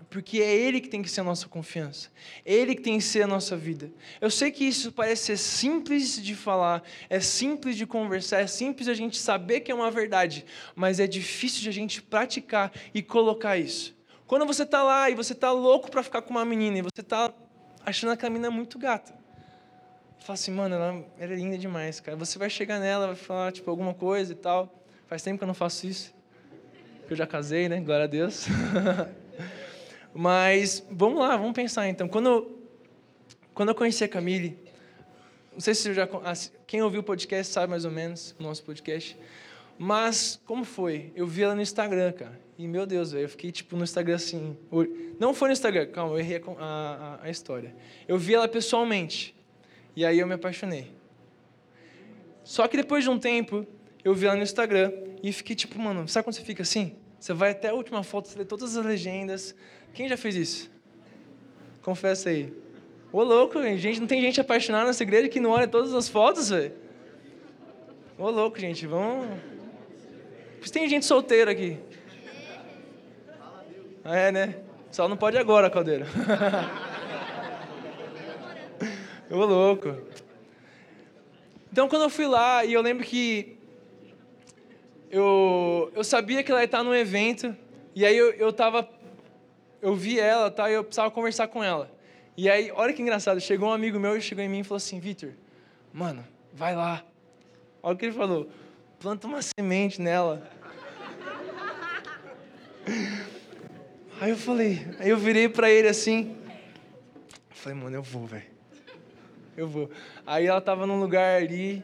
Porque 0.08 0.40
é 0.40 0.54
Ele 0.54 0.80
que 0.80 0.88
tem 0.88 1.02
que 1.02 1.10
ser 1.10 1.20
a 1.20 1.24
nossa 1.24 1.48
confiança. 1.48 2.10
É 2.44 2.54
Ele 2.54 2.74
que 2.74 2.82
tem 2.82 2.98
que 2.98 3.04
ser 3.04 3.22
a 3.22 3.26
nossa 3.26 3.56
vida. 3.56 3.90
Eu 4.20 4.30
sei 4.30 4.50
que 4.50 4.64
isso 4.64 4.92
parece 4.92 5.26
ser 5.26 5.36
simples 5.36 6.22
de 6.22 6.34
falar, 6.34 6.82
é 7.10 7.20
simples 7.20 7.76
de 7.76 7.86
conversar, 7.86 8.40
é 8.40 8.46
simples 8.46 8.88
a 8.88 8.94
gente 8.94 9.18
saber 9.18 9.60
que 9.60 9.70
é 9.70 9.74
uma 9.74 9.90
verdade, 9.90 10.44
mas 10.74 11.00
é 11.00 11.06
difícil 11.06 11.62
de 11.62 11.68
a 11.68 11.72
gente 11.72 12.00
praticar 12.00 12.72
e 12.94 13.02
colocar 13.02 13.58
isso. 13.58 13.96
Quando 14.26 14.46
você 14.46 14.62
está 14.62 14.82
lá 14.82 15.10
e 15.10 15.14
você 15.14 15.32
está 15.32 15.52
louco 15.52 15.90
para 15.90 16.02
ficar 16.02 16.22
com 16.22 16.30
uma 16.30 16.44
menina 16.44 16.78
e 16.78 16.82
você 16.82 17.00
está 17.00 17.32
achando 17.84 18.10
aquela 18.10 18.30
menina 18.30 18.50
muito 18.50 18.78
gata, 18.78 19.14
fala 20.20 20.34
assim, 20.34 20.50
mano, 20.50 20.74
ela, 20.74 21.04
ela 21.18 21.32
é 21.32 21.36
linda 21.36 21.58
demais, 21.58 22.00
cara. 22.00 22.16
Você 22.16 22.38
vai 22.38 22.50
chegar 22.50 22.80
nela, 22.80 23.06
vai 23.08 23.16
falar, 23.16 23.52
tipo, 23.52 23.70
alguma 23.70 23.94
coisa 23.94 24.32
e 24.32 24.36
tal. 24.36 24.72
Faz 25.06 25.22
tempo 25.22 25.38
que 25.38 25.44
eu 25.44 25.48
não 25.48 25.54
faço 25.54 25.86
isso. 25.86 26.14
Porque 27.00 27.12
eu 27.12 27.16
já 27.16 27.26
casei, 27.26 27.68
né? 27.68 27.80
Glória 27.80 28.04
a 28.04 28.08
Deus. 28.08 28.46
Mas, 30.12 30.84
vamos 30.90 31.20
lá, 31.20 31.36
vamos 31.36 31.52
pensar 31.52 31.88
então. 31.88 32.08
Quando 32.08 32.56
quando 33.56 33.70
eu 33.70 33.74
conheci 33.74 34.04
a 34.04 34.08
Camille, 34.08 34.54
não 35.50 35.60
sei 35.60 35.74
se 35.74 35.94
já... 35.94 36.06
Quem 36.66 36.82
ouviu 36.82 37.00
o 37.00 37.02
podcast 37.02 37.50
sabe 37.50 37.70
mais 37.70 37.86
ou 37.86 37.90
menos, 37.90 38.36
o 38.38 38.42
nosso 38.42 38.62
podcast. 38.62 39.16
Mas, 39.78 40.38
como 40.44 40.62
foi? 40.62 41.10
Eu 41.16 41.26
vi 41.26 41.42
ela 41.42 41.54
no 41.54 41.62
Instagram, 41.62 42.12
cara. 42.12 42.38
E, 42.58 42.66
meu 42.66 42.84
Deus, 42.84 43.14
eu 43.14 43.26
fiquei, 43.30 43.50
tipo, 43.50 43.74
no 43.74 43.82
Instagram 43.84 44.16
assim... 44.16 44.58
Não 45.18 45.32
foi 45.32 45.48
no 45.48 45.52
Instagram, 45.52 45.86
calma, 45.86 46.12
eu 46.12 46.18
errei 46.18 46.42
a, 46.58 47.18
a, 47.22 47.24
a 47.24 47.30
história. 47.30 47.74
Eu 48.06 48.18
vi 48.18 48.34
ela 48.34 48.46
pessoalmente. 48.46 49.35
E 49.96 50.04
aí 50.04 50.18
eu 50.18 50.26
me 50.26 50.34
apaixonei. 50.34 50.92
Só 52.44 52.68
que 52.68 52.76
depois 52.76 53.02
de 53.02 53.10
um 53.10 53.18
tempo, 53.18 53.66
eu 54.04 54.14
vi 54.14 54.26
ela 54.26 54.36
no 54.36 54.42
Instagram 54.42 54.92
e 55.22 55.32
fiquei 55.32 55.56
tipo, 55.56 55.80
mano, 55.80 56.06
sabe 56.06 56.24
quando 56.24 56.36
você 56.36 56.42
fica 56.42 56.62
assim? 56.62 56.94
Você 57.18 57.32
vai 57.32 57.52
até 57.52 57.70
a 57.70 57.74
última 57.74 58.02
foto, 58.04 58.28
você 58.28 58.38
lê 58.38 58.44
todas 58.44 58.76
as 58.76 58.84
legendas. 58.84 59.54
Quem 59.94 60.06
já 60.06 60.16
fez 60.16 60.36
isso? 60.36 60.70
Confessa 61.82 62.28
aí. 62.28 62.52
Ô 63.10 63.22
louco, 63.22 63.60
gente, 63.62 63.98
não 63.98 64.06
tem 64.06 64.20
gente 64.20 64.40
apaixonada 64.40 64.86
nessa 64.86 65.02
igreja 65.02 65.28
que 65.28 65.40
não 65.40 65.50
olha 65.50 65.66
todas 65.66 65.94
as 65.94 66.08
fotos, 66.08 66.50
velho? 66.50 66.72
Ô 68.18 68.28
louco, 68.28 68.58
gente, 68.60 68.86
vamos. 68.86 69.26
Tem 70.70 70.88
gente 70.88 71.06
solteira 71.06 71.50
aqui. 71.50 71.78
É, 74.04 74.30
né? 74.30 74.56
Só 74.90 75.08
não 75.08 75.16
pode 75.16 75.38
agora, 75.38 75.70
Caldeira. 75.70 76.06
Ô, 79.28 79.44
louco. 79.44 79.96
Então, 81.72 81.88
quando 81.88 82.02
eu 82.02 82.10
fui 82.10 82.26
lá, 82.26 82.64
e 82.64 82.72
eu 82.72 82.80
lembro 82.80 83.04
que 83.04 83.58
eu, 85.10 85.90
eu 85.94 86.04
sabia 86.04 86.42
que 86.42 86.50
ela 86.50 86.60
ia 86.60 86.66
estar 86.66 86.84
num 86.84 86.94
evento, 86.94 87.54
e 87.94 88.06
aí 88.06 88.16
eu, 88.16 88.30
eu 88.34 88.52
tava, 88.52 88.88
eu 89.82 89.94
vi 89.94 90.20
ela, 90.20 90.50
tá, 90.50 90.70
e 90.70 90.74
eu 90.74 90.84
precisava 90.84 91.10
conversar 91.10 91.48
com 91.48 91.62
ela. 91.62 91.90
E 92.36 92.48
aí, 92.48 92.70
olha 92.70 92.92
que 92.92 93.02
engraçado, 93.02 93.40
chegou 93.40 93.68
um 93.68 93.72
amigo 93.72 93.98
meu 93.98 94.16
e 94.16 94.20
chegou 94.20 94.44
em 94.44 94.48
mim 94.48 94.60
e 94.60 94.64
falou 94.64 94.76
assim, 94.76 95.00
Vitor, 95.00 95.32
mano, 95.92 96.24
vai 96.52 96.76
lá. 96.76 97.04
Olha 97.82 97.94
o 97.94 97.98
que 97.98 98.06
ele 98.06 98.12
falou, 98.12 98.48
planta 99.00 99.26
uma 99.26 99.40
semente 99.42 100.00
nela. 100.00 100.48
Aí 104.20 104.30
eu 104.30 104.36
falei, 104.36 104.86
aí 105.00 105.10
eu 105.10 105.18
virei 105.18 105.48
para 105.48 105.68
ele 105.68 105.88
assim, 105.88 106.36
falei, 107.50 107.76
mano, 107.76 107.96
eu 107.96 108.02
vou, 108.02 108.24
velho. 108.24 108.55
Eu 109.58 109.66
vou. 109.66 109.90
Aí 110.26 110.46
ela 110.46 110.60
tava 110.60 110.86
num 110.86 111.00
lugar 111.00 111.40
ali, 111.40 111.82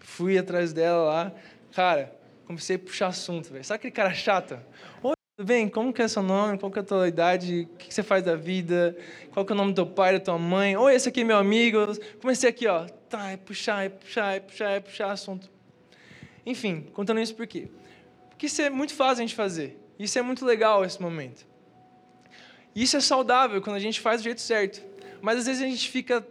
fui 0.00 0.38
atrás 0.38 0.72
dela 0.72 1.04
lá. 1.04 1.32
Cara, 1.72 2.14
comecei 2.46 2.76
a 2.76 2.78
puxar 2.78 3.08
assunto, 3.08 3.52
velho. 3.52 3.64
Sabe 3.64 3.76
aquele 3.76 3.92
cara 3.92 4.14
chato? 4.14 4.58
Oi, 5.02 5.14
tudo 5.36 5.46
bem? 5.46 5.68
Como 5.68 5.92
que 5.92 6.00
é 6.00 6.08
seu 6.08 6.22
nome? 6.22 6.58
Qual 6.58 6.72
que 6.72 6.78
é 6.78 6.82
a 6.82 6.84
tua 6.84 7.08
idade? 7.08 7.68
O 7.70 7.76
que 7.76 7.92
você 7.92 8.02
faz 8.02 8.24
da 8.24 8.34
vida? 8.34 8.96
Qual 9.32 9.44
que 9.44 9.52
é 9.52 9.54
o 9.54 9.56
nome 9.56 9.72
do 9.72 9.84
teu 9.84 9.86
pai, 9.86 10.14
da 10.14 10.20
tua 10.20 10.38
mãe? 10.38 10.76
Oi, 10.76 10.94
esse 10.94 11.08
aqui 11.08 11.20
é 11.20 11.24
meu 11.24 11.36
amigo. 11.36 11.78
Comecei 12.20 12.48
aqui, 12.48 12.66
ó. 12.66 12.86
Tá, 13.08 13.30
é 13.30 13.36
puxar, 13.36 13.84
é 13.84 13.88
puxar, 13.90 14.36
é 14.36 14.40
puxar, 14.40 14.70
é 14.70 14.80
puxar 14.80 15.10
assunto. 15.12 15.50
Enfim, 16.46 16.86
contando 16.92 17.20
isso 17.20 17.34
por 17.34 17.46
quê? 17.46 17.68
Porque 18.30 18.46
isso 18.46 18.60
é 18.62 18.70
muito 18.70 18.94
fácil 18.94 19.22
a 19.22 19.26
gente 19.26 19.34
fazer. 19.34 19.78
Isso 19.98 20.18
é 20.18 20.22
muito 20.22 20.44
legal 20.44 20.84
esse 20.84 21.00
momento. 21.00 21.46
Isso 22.74 22.96
é 22.96 23.00
saudável 23.00 23.60
quando 23.60 23.76
a 23.76 23.80
gente 23.80 24.00
faz 24.00 24.22
do 24.22 24.24
jeito 24.24 24.40
certo. 24.40 24.82
Mas 25.20 25.38
às 25.38 25.46
vezes 25.46 25.62
a 25.62 25.66
gente 25.66 25.88
fica 25.88 26.26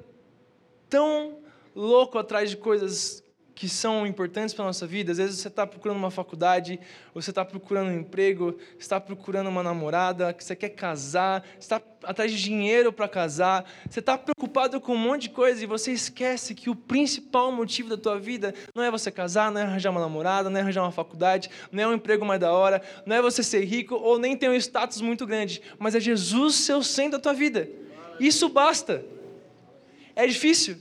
tão 0.91 1.39
louco 1.73 2.19
atrás 2.19 2.49
de 2.49 2.57
coisas 2.57 3.23
que 3.55 3.69
são 3.69 4.07
importantes 4.07 4.55
para 4.55 4.65
a 4.65 4.67
nossa 4.67 4.87
vida. 4.87 5.11
Às 5.11 5.19
vezes 5.19 5.39
você 5.39 5.47
está 5.47 5.65
procurando 5.67 5.97
uma 5.97 6.09
faculdade, 6.09 6.79
você 7.13 7.29
está 7.29 7.45
procurando 7.45 7.89
um 7.89 7.99
emprego, 7.99 8.53
você 8.53 8.79
está 8.79 8.99
procurando 8.99 9.47
uma 9.47 9.61
namorada, 9.61 10.35
você 10.37 10.55
quer 10.55 10.69
casar, 10.69 11.45
está 11.59 11.79
atrás 12.03 12.31
de 12.31 12.41
dinheiro 12.41 12.91
para 12.91 13.07
casar, 13.07 13.63
você 13.87 13.99
está 13.99 14.17
preocupado 14.17 14.81
com 14.81 14.95
um 14.95 14.97
monte 14.97 15.23
de 15.23 15.29
coisa 15.29 15.63
e 15.63 15.67
você 15.67 15.91
esquece 15.91 16.55
que 16.55 16.71
o 16.71 16.75
principal 16.75 17.51
motivo 17.51 17.87
da 17.87 17.97
tua 17.97 18.19
vida 18.19 18.53
não 18.75 18.83
é 18.83 18.89
você 18.89 19.11
casar, 19.11 19.51
não 19.51 19.61
é 19.61 19.63
arranjar 19.63 19.91
uma 19.91 20.01
namorada, 20.01 20.49
não 20.49 20.57
é 20.57 20.61
arranjar 20.61 20.81
uma 20.81 20.91
faculdade, 20.91 21.49
não 21.71 21.83
é 21.83 21.87
um 21.87 21.93
emprego 21.93 22.25
mais 22.25 22.39
da 22.41 22.51
hora, 22.51 22.81
não 23.05 23.15
é 23.15 23.21
você 23.21 23.43
ser 23.43 23.63
rico 23.63 23.95
ou 23.95 24.17
nem 24.17 24.35
ter 24.35 24.49
um 24.49 24.55
status 24.55 25.01
muito 25.01 25.25
grande, 25.25 25.61
mas 25.77 25.93
é 25.93 25.99
Jesus 25.99 26.55
seu 26.55 26.81
centro 26.81 27.11
da 27.11 27.19
tua 27.19 27.33
vida. 27.33 27.69
Isso 28.19 28.49
basta. 28.49 29.05
É 30.15 30.27
difícil, 30.27 30.77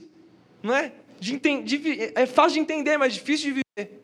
não 0.61 0.75
é? 0.75 0.91
de, 1.21 1.37
de, 1.37 2.11
é 2.15 2.25
fácil 2.25 2.55
de 2.55 2.59
entender, 2.61 2.97
mas 2.97 3.13
difícil 3.13 3.53
de 3.53 3.61
viver. 3.77 4.01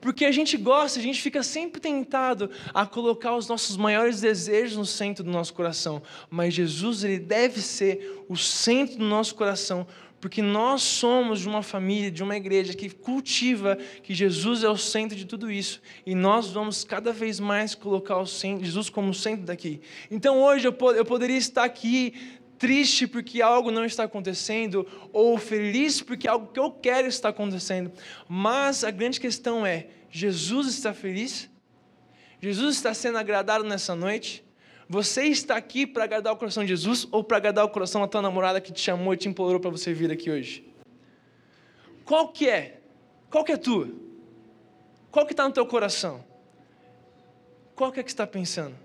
Porque 0.00 0.24
a 0.24 0.32
gente 0.32 0.56
gosta, 0.56 0.98
a 0.98 1.02
gente 1.02 1.20
fica 1.20 1.42
sempre 1.42 1.80
tentado 1.80 2.50
a 2.72 2.84
colocar 2.86 3.36
os 3.36 3.46
nossos 3.46 3.76
maiores 3.76 4.20
desejos 4.20 4.76
no 4.76 4.86
centro 4.86 5.22
do 5.22 5.30
nosso 5.30 5.52
coração. 5.52 6.02
Mas 6.30 6.54
Jesus, 6.54 7.04
ele 7.04 7.18
deve 7.18 7.60
ser 7.60 8.24
o 8.28 8.36
centro 8.36 8.98
do 8.98 9.04
nosso 9.04 9.34
coração, 9.34 9.86
porque 10.20 10.40
nós 10.40 10.82
somos 10.82 11.40
de 11.40 11.48
uma 11.48 11.62
família, 11.62 12.10
de 12.10 12.22
uma 12.22 12.36
igreja 12.36 12.74
que 12.74 12.88
cultiva 12.88 13.76
que 14.02 14.14
Jesus 14.14 14.64
é 14.64 14.68
o 14.68 14.76
centro 14.76 15.16
de 15.16 15.26
tudo 15.26 15.50
isso. 15.50 15.80
E 16.06 16.14
nós 16.14 16.50
vamos 16.50 16.84
cada 16.84 17.12
vez 17.12 17.38
mais 17.38 17.74
colocar 17.74 18.24
centro, 18.26 18.64
Jesus 18.64 18.88
como 18.88 19.12
centro 19.12 19.44
daqui. 19.44 19.80
Então 20.10 20.42
hoje 20.42 20.66
eu, 20.66 20.76
eu 20.94 21.04
poderia 21.04 21.36
estar 21.36 21.64
aqui 21.64 22.14
triste 22.58 23.06
porque 23.06 23.42
algo 23.42 23.70
não 23.70 23.84
está 23.84 24.04
acontecendo, 24.04 24.86
ou 25.12 25.36
feliz 25.38 26.00
porque 26.00 26.28
algo 26.28 26.46
que 26.52 26.58
eu 26.58 26.70
quero 26.70 27.08
está 27.08 27.28
acontecendo. 27.28 27.92
Mas 28.28 28.84
a 28.84 28.90
grande 28.90 29.20
questão 29.20 29.66
é: 29.66 29.88
Jesus 30.10 30.68
está 30.68 30.92
feliz? 30.92 31.50
Jesus 32.40 32.76
está 32.76 32.92
sendo 32.92 33.18
agradado 33.18 33.64
nessa 33.64 33.94
noite? 33.94 34.44
Você 34.88 35.24
está 35.24 35.56
aqui 35.56 35.86
para 35.86 36.04
agradar 36.04 36.32
o 36.32 36.36
coração 36.36 36.62
de 36.62 36.68
Jesus 36.68 37.08
ou 37.10 37.24
para 37.24 37.38
agradar 37.38 37.64
o 37.64 37.70
coração 37.70 38.02
da 38.02 38.08
tua 38.08 38.20
namorada 38.20 38.60
que 38.60 38.72
te 38.72 38.80
chamou 38.80 39.14
e 39.14 39.16
te 39.16 39.28
implorou 39.28 39.58
para 39.58 39.70
você 39.70 39.94
vir 39.94 40.10
aqui 40.10 40.30
hoje? 40.30 40.64
Qual 42.04 42.28
que 42.28 42.48
é? 42.48 42.80
Qual 43.30 43.44
que 43.44 43.52
é 43.52 43.56
tua? 43.56 43.88
Qual 45.10 45.24
que 45.24 45.32
está 45.32 45.48
no 45.48 45.54
teu 45.54 45.64
coração? 45.64 46.24
Qual 47.74 47.90
que 47.90 47.98
é 47.98 48.02
que 48.02 48.10
está 48.10 48.26
pensando? 48.26 48.83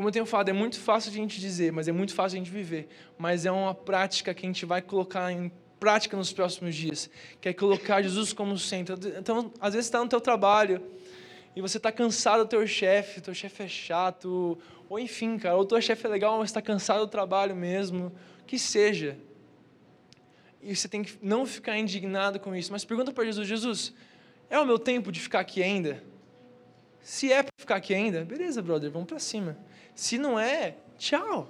Como 0.00 0.08
eu 0.08 0.12
tenho 0.14 0.24
falado, 0.24 0.48
é 0.48 0.52
muito 0.54 0.80
fácil 0.80 1.10
de 1.10 1.18
a 1.18 1.20
gente 1.20 1.38
dizer, 1.38 1.72
mas 1.72 1.86
é 1.86 1.92
muito 1.92 2.14
fácil 2.14 2.30
de 2.30 2.40
a 2.40 2.44
gente 2.44 2.50
viver. 2.50 2.88
Mas 3.18 3.44
é 3.44 3.52
uma 3.52 3.74
prática 3.74 4.32
que 4.32 4.46
a 4.46 4.48
gente 4.48 4.64
vai 4.64 4.80
colocar 4.80 5.30
em 5.30 5.52
prática 5.78 6.16
nos 6.16 6.32
próximos 6.32 6.74
dias, 6.74 7.10
que 7.38 7.50
é 7.50 7.52
colocar 7.52 8.00
Jesus 8.00 8.32
como 8.32 8.56
centro. 8.58 8.96
Então, 9.18 9.52
às 9.60 9.74
vezes 9.74 9.88
está 9.88 10.02
no 10.02 10.08
teu 10.08 10.18
trabalho 10.18 10.82
e 11.54 11.60
você 11.60 11.76
está 11.76 11.92
cansado 11.92 12.44
do 12.44 12.48
teu 12.48 12.66
chefe, 12.66 13.20
teu 13.20 13.34
chefe 13.34 13.62
é 13.62 13.68
chato, 13.68 14.56
ou 14.88 14.98
enfim, 14.98 15.36
cara, 15.36 15.54
ou 15.54 15.66
teu 15.66 15.78
chefe 15.82 16.06
é 16.06 16.08
legal, 16.08 16.38
mas 16.38 16.48
está 16.48 16.62
cansado 16.62 17.00
do 17.00 17.08
trabalho 17.08 17.54
mesmo, 17.54 18.10
que 18.46 18.58
seja. 18.58 19.18
E 20.62 20.74
você 20.74 20.88
tem 20.88 21.02
que 21.02 21.18
não 21.20 21.44
ficar 21.44 21.76
indignado 21.76 22.40
com 22.40 22.56
isso, 22.56 22.72
mas 22.72 22.86
pergunta 22.86 23.12
para 23.12 23.26
Jesus, 23.26 23.46
Jesus, 23.46 23.92
é 24.48 24.58
o 24.58 24.64
meu 24.64 24.78
tempo 24.78 25.12
de 25.12 25.20
ficar 25.20 25.40
aqui 25.40 25.62
ainda? 25.62 26.02
Se 27.02 27.30
é 27.30 27.42
para 27.42 27.52
ficar 27.58 27.76
aqui 27.76 27.92
ainda, 27.92 28.24
beleza, 28.24 28.62
brother, 28.62 28.90
vamos 28.90 29.06
para 29.06 29.18
cima. 29.18 29.58
Se 30.00 30.16
não 30.16 30.40
é, 30.40 30.76
tchau. 30.96 31.46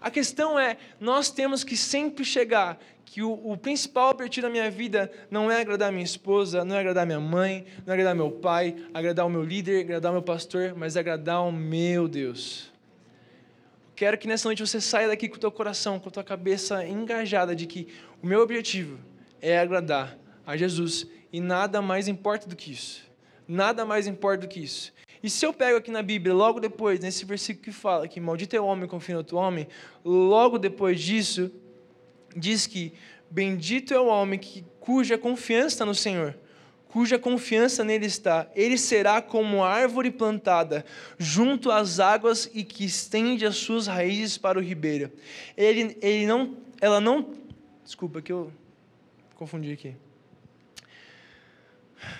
A 0.00 0.10
questão 0.10 0.58
é, 0.58 0.76
nós 0.98 1.30
temos 1.30 1.62
que 1.62 1.76
sempre 1.76 2.24
chegar 2.24 2.76
que 3.04 3.22
o, 3.22 3.32
o, 3.52 3.56
principal 3.56 4.10
objetivo 4.10 4.48
da 4.48 4.50
minha 4.50 4.68
vida 4.68 5.08
não 5.30 5.48
é 5.48 5.60
agradar 5.60 5.92
minha 5.92 6.04
esposa, 6.04 6.64
não 6.64 6.74
é 6.74 6.80
agradar 6.80 7.06
minha 7.06 7.20
mãe, 7.20 7.64
não 7.86 7.92
é 7.92 7.94
agradar 7.94 8.16
meu 8.16 8.32
pai, 8.32 8.74
agradar 8.92 9.24
o 9.24 9.30
meu 9.30 9.44
líder, 9.44 9.82
agradar 9.82 10.10
o 10.10 10.14
meu 10.16 10.22
pastor, 10.22 10.74
mas 10.76 10.96
é 10.96 10.98
agradar 10.98 11.46
o 11.46 11.52
meu 11.52 12.08
Deus. 12.08 12.72
Quero 13.94 14.18
que 14.18 14.26
nessa 14.26 14.48
noite 14.48 14.66
você 14.66 14.80
saia 14.80 15.06
daqui 15.06 15.28
com 15.28 15.36
o 15.36 15.40
teu 15.40 15.52
coração, 15.52 16.00
com 16.00 16.08
a 16.08 16.12
tua 16.12 16.24
cabeça 16.24 16.84
engajada 16.84 17.54
de 17.54 17.66
que 17.66 17.86
o 18.20 18.26
meu 18.26 18.40
objetivo 18.40 18.98
é 19.40 19.60
agradar 19.60 20.18
a 20.44 20.56
Jesus 20.56 21.06
e 21.32 21.40
nada 21.40 21.80
mais 21.80 22.08
importa 22.08 22.48
do 22.48 22.56
que 22.56 22.72
isso. 22.72 23.08
Nada 23.46 23.84
mais 23.84 24.08
importa 24.08 24.38
do 24.38 24.48
que 24.48 24.58
isso. 24.58 24.92
E 25.22 25.28
se 25.28 25.44
eu 25.44 25.52
pego 25.52 25.78
aqui 25.78 25.90
na 25.90 26.02
Bíblia, 26.02 26.34
logo 26.34 26.60
depois, 26.60 27.00
nesse 27.00 27.24
versículo 27.24 27.64
que 27.64 27.72
fala 27.72 28.06
que 28.06 28.20
maldito 28.20 28.54
é 28.54 28.60
o 28.60 28.64
homem 28.64 28.88
confia 28.88 29.14
no 29.14 29.20
outro 29.20 29.36
homem, 29.36 29.66
logo 30.04 30.58
depois 30.58 31.00
disso, 31.00 31.50
diz 32.36 32.66
que 32.66 32.92
bendito 33.30 33.92
é 33.92 33.98
o 33.98 34.06
homem 34.06 34.38
que, 34.38 34.64
cuja 34.80 35.18
confiança 35.18 35.68
está 35.68 35.84
no 35.84 35.94
Senhor, 35.94 36.36
cuja 36.88 37.18
confiança 37.18 37.84
nele 37.84 38.06
está. 38.06 38.48
Ele 38.54 38.78
será 38.78 39.20
como 39.20 39.62
árvore 39.62 40.10
plantada 40.10 40.84
junto 41.18 41.70
às 41.70 42.00
águas 42.00 42.50
e 42.54 42.64
que 42.64 42.84
estende 42.84 43.44
as 43.44 43.56
suas 43.56 43.86
raízes 43.86 44.38
para 44.38 44.58
o 44.58 44.62
ribeiro. 44.62 45.12
Ele, 45.56 45.98
ele 46.00 46.26
não, 46.26 46.56
ela 46.80 47.00
não, 47.00 47.34
desculpa 47.84 48.22
que 48.22 48.32
eu 48.32 48.52
confundi 49.34 49.72
aqui. 49.72 49.94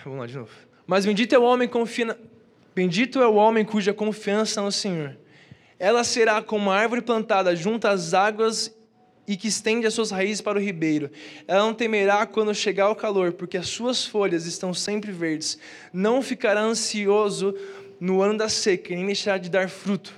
Vamos 0.04 0.20
lá 0.20 0.26
de 0.26 0.36
novo. 0.36 0.50
Mas 0.86 1.06
bendito 1.06 1.34
é 1.34 1.38
o 1.38 1.42
homem 1.42 1.68
que 1.68 1.72
confia 1.72 2.06
na, 2.06 2.16
Bendito 2.78 3.20
é 3.20 3.26
o 3.26 3.34
homem 3.34 3.64
cuja 3.64 3.92
confiança 3.92 4.62
no 4.62 4.70
Senhor. 4.70 5.18
Ela 5.80 6.04
será 6.04 6.40
como 6.40 6.70
árvore 6.70 7.02
plantada 7.02 7.56
junto 7.56 7.88
às 7.88 8.14
águas 8.14 8.72
e 9.26 9.36
que 9.36 9.48
estende 9.48 9.84
as 9.84 9.94
suas 9.94 10.12
raízes 10.12 10.40
para 10.40 10.60
o 10.60 10.62
ribeiro. 10.62 11.10
Ela 11.48 11.64
não 11.64 11.74
temerá 11.74 12.24
quando 12.24 12.54
chegar 12.54 12.88
o 12.88 12.94
calor, 12.94 13.32
porque 13.32 13.56
as 13.56 13.66
suas 13.66 14.06
folhas 14.06 14.46
estão 14.46 14.72
sempre 14.72 15.10
verdes. 15.10 15.58
Não 15.92 16.22
ficará 16.22 16.60
ansioso 16.60 17.52
no 17.98 18.22
ano 18.22 18.38
da 18.38 18.48
seca, 18.48 18.94
nem 18.94 19.06
deixará 19.06 19.38
de 19.38 19.50
dar 19.50 19.68
fruto. 19.68 20.14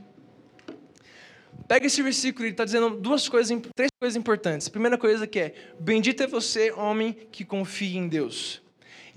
Pega 1.67 1.87
esse 1.87 2.03
versículo, 2.03 2.45
ele 2.45 2.53
está 2.53 2.67
dizendo 2.67 2.91
duas 2.91 3.27
coisas, 3.27 3.59
três 3.75 3.91
coisas 3.99 4.17
importantes. 4.19 4.69
A 4.69 4.71
primeira 4.71 4.99
coisa 4.99 5.27
que 5.27 5.39
é: 5.39 5.55
Bendito 5.81 6.23
é 6.23 6.27
você, 6.27 6.71
homem, 6.73 7.17
que 7.33 7.43
confia 7.43 7.99
em 7.99 8.07
Deus. 8.07 8.63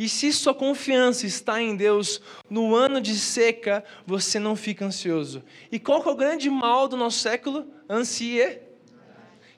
E 0.03 0.09
se 0.09 0.33
sua 0.33 0.53
confiança 0.53 1.25
está 1.25 1.61
em 1.61 1.77
Deus, 1.77 2.21
no 2.49 2.75
ano 2.75 2.99
de 2.99 3.17
seca, 3.17 3.85
você 4.05 4.37
não 4.37 4.53
fica 4.53 4.83
ansioso. 4.83 5.41
E 5.71 5.79
qual 5.79 6.03
é 6.03 6.09
o 6.09 6.13
grande 6.13 6.49
mal 6.49 6.89
do 6.89 6.97
nosso 6.97 7.19
século? 7.19 7.65
Ansiedade. 7.89 8.59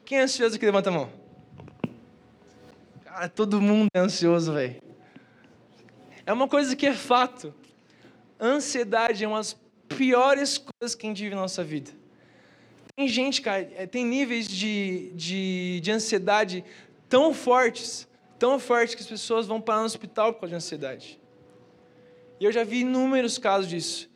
Quem 0.05 0.19
é 0.19 0.21
ansioso 0.21 0.55
aqui? 0.55 0.63
Levanta 0.63 0.91
a 0.91 0.93
mão. 0.93 1.10
Cara, 3.03 3.27
todo 3.27 3.60
mundo 3.60 3.88
é 3.91 3.99
ansioso, 3.99 4.53
velho. 4.53 4.79
É 6.27 6.31
uma 6.31 6.47
coisa 6.47 6.75
que 6.75 6.86
é 6.86 6.93
fato. 6.93 7.51
Ansiedade 8.39 9.23
é 9.23 9.27
uma 9.27 9.38
das 9.38 9.58
piores 9.89 10.60
coisas 10.60 10.93
que 10.93 11.08
a 11.08 11.10
gente 11.10 11.23
vive 11.23 11.34
na 11.34 11.41
nossa 11.41 11.63
vida. 11.63 11.89
Tem 12.95 13.08
gente, 13.08 13.41
cara, 13.41 13.67
é, 13.75 13.88
tem 13.88 14.05
níveis 14.05 14.47
de, 14.47 15.12
de, 15.15 15.79
de 15.79 15.91
ansiedade 15.91 16.63
tão 17.10 17.34
fortes 17.34 18.08
tão 18.45 18.60
forte 18.60 18.95
que 18.95 19.01
as 19.01 19.08
pessoas 19.08 19.47
vão 19.47 19.60
parar 19.60 19.79
no 19.79 19.86
hospital 19.86 20.31
por 20.31 20.41
causa 20.41 20.51
de 20.51 20.55
ansiedade. 20.58 21.19
E 22.39 22.45
eu 22.45 22.51
já 22.51 22.63
vi 22.63 22.81
inúmeros 22.81 23.39
casos 23.39 23.67
disso. 23.67 24.08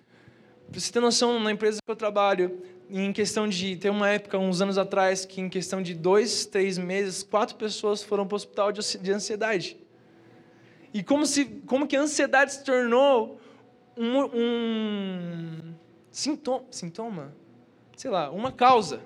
Para 0.69 0.79
você 0.79 0.91
ter 0.91 0.99
noção, 0.99 1.39
na 1.39 1.51
empresa 1.51 1.79
que 1.83 1.91
eu 1.91 1.95
trabalho, 1.95 2.61
em 2.91 3.11
questão 3.11 3.47
de. 3.47 3.75
Tem 3.75 3.89
uma 3.89 4.07
época, 4.07 4.37
uns 4.37 4.61
anos 4.61 4.77
atrás, 4.77 5.25
que 5.25 5.41
em 5.41 5.49
questão 5.49 5.81
de 5.81 5.95
dois, 5.95 6.45
três 6.45 6.77
meses, 6.77 7.23
quatro 7.23 7.55
pessoas 7.55 8.03
foram 8.03 8.27
para 8.27 8.35
o 8.35 8.37
hospital 8.37 8.71
de 8.71 9.11
ansiedade. 9.11 9.77
E 10.93 11.01
como, 11.01 11.25
se, 11.25 11.45
como 11.65 11.87
que 11.87 11.95
a 11.97 12.01
ansiedade 12.01 12.53
se 12.53 12.63
tornou 12.63 13.41
um, 13.97 14.19
um 14.31 15.75
sintoma, 16.11 16.65
sintoma? 16.69 17.35
Sei 17.97 18.11
lá, 18.11 18.29
uma 18.29 18.51
causa. 18.51 19.01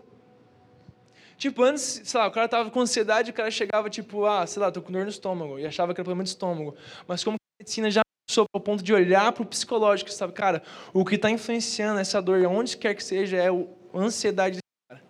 Tipo, 1.44 1.62
antes, 1.62 2.00
sei 2.06 2.18
lá, 2.22 2.26
o 2.26 2.32
cara 2.32 2.48
tava 2.48 2.72
com 2.72 2.80
ansiedade, 2.80 3.32
o 3.32 3.34
cara 3.34 3.52
chegava, 3.52 3.90
tipo, 3.90 4.26
ah, 4.26 4.48
sei 4.48 4.62
lá, 4.62 4.72
tô 4.72 4.82
com 4.82 4.94
dor 4.94 5.04
no 5.04 5.10
estômago, 5.10 5.60
e 5.60 5.66
achava 5.66 5.94
que 5.94 6.00
era 6.00 6.06
problema 6.06 6.24
de 6.24 6.30
estômago. 6.30 6.74
Mas 7.06 7.22
como 7.22 7.36
a 7.36 7.62
medicina 7.62 7.92
já 7.92 8.02
passou 8.26 8.46
ao 8.54 8.62
ponto 8.62 8.82
de 8.82 8.94
olhar 8.94 9.30
para 9.34 9.44
o 9.44 9.46
psicológico, 9.46 10.10
sabe, 10.10 10.32
cara, 10.32 10.64
o 10.94 11.04
que 11.04 11.16
está 11.16 11.30
influenciando 11.30 12.00
essa 12.00 12.22
dor, 12.22 12.46
onde 12.46 12.78
quer 12.78 12.96
que 12.96 13.04
seja, 13.04 13.36
é 13.36 13.50
a 13.50 13.54
ansiedade 13.94 14.62
desse 14.62 14.90
cara. 14.90 15.04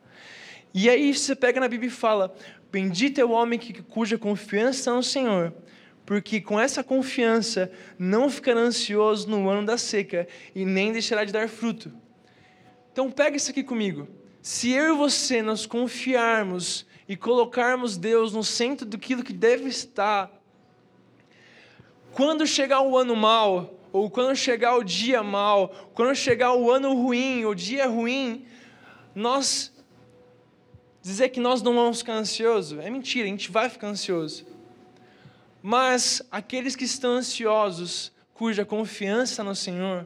E 0.73 0.89
aí 0.89 1.13
você 1.13 1.35
pega 1.35 1.59
na 1.59 1.67
Bíblia 1.67 1.89
e 1.89 1.91
fala: 1.91 2.33
Bendito 2.71 3.21
é 3.21 3.23
o 3.23 3.29
homem 3.29 3.59
que, 3.59 3.83
cuja 3.83 4.17
confiança 4.17 4.79
está 4.79 4.91
no 4.95 5.03
Senhor, 5.03 5.53
porque 6.03 6.41
com 6.41 6.59
essa 6.59 6.83
confiança 6.83 7.71
não 7.99 8.27
ficará 8.27 8.59
ansioso 8.59 9.29
no 9.29 9.47
ano 9.47 9.67
da 9.67 9.77
seca 9.77 10.27
e 10.55 10.65
nem 10.65 10.91
deixará 10.91 11.25
de 11.25 11.31
dar 11.31 11.47
fruto. 11.47 11.93
Então 12.91 13.11
pega 13.11 13.37
isso 13.37 13.51
aqui 13.51 13.63
comigo. 13.63 14.22
Se 14.43 14.71
eu 14.71 14.93
e 14.93 14.97
você 14.97 15.41
nós 15.41 15.65
confiarmos 15.65 16.85
e 17.07 17.15
colocarmos 17.15 17.95
Deus 17.95 18.33
no 18.33 18.43
centro 18.43 18.85
daquilo 18.85 19.23
que 19.23 19.31
deve 19.31 19.69
estar, 19.69 20.29
quando 22.11 22.45
chegar 22.45 22.81
o 22.81 22.97
ano 22.97 23.15
mal, 23.15 23.73
ou 23.93 24.09
quando 24.09 24.35
chegar 24.35 24.75
o 24.75 24.83
dia 24.83 25.23
mal, 25.23 25.69
quando 25.93 26.13
chegar 26.13 26.53
o 26.55 26.69
ano 26.69 26.93
ruim, 26.93 27.45
o 27.45 27.55
dia 27.55 27.87
ruim, 27.87 28.45
nós 29.15 29.71
dizer 31.01 31.29
que 31.29 31.39
nós 31.39 31.61
não 31.61 31.73
vamos 31.73 31.99
ficar 31.99 32.15
ansiosos 32.15 32.79
é 32.79 32.89
mentira, 32.89 33.25
a 33.25 33.29
gente 33.29 33.49
vai 33.49 33.69
ficar 33.69 33.87
ansioso. 33.87 34.45
Mas 35.61 36.21
aqueles 36.29 36.75
que 36.75 36.83
estão 36.83 37.11
ansiosos, 37.11 38.11
cuja 38.33 38.65
confiança 38.65 39.41
no 39.41 39.55
Senhor, 39.55 40.05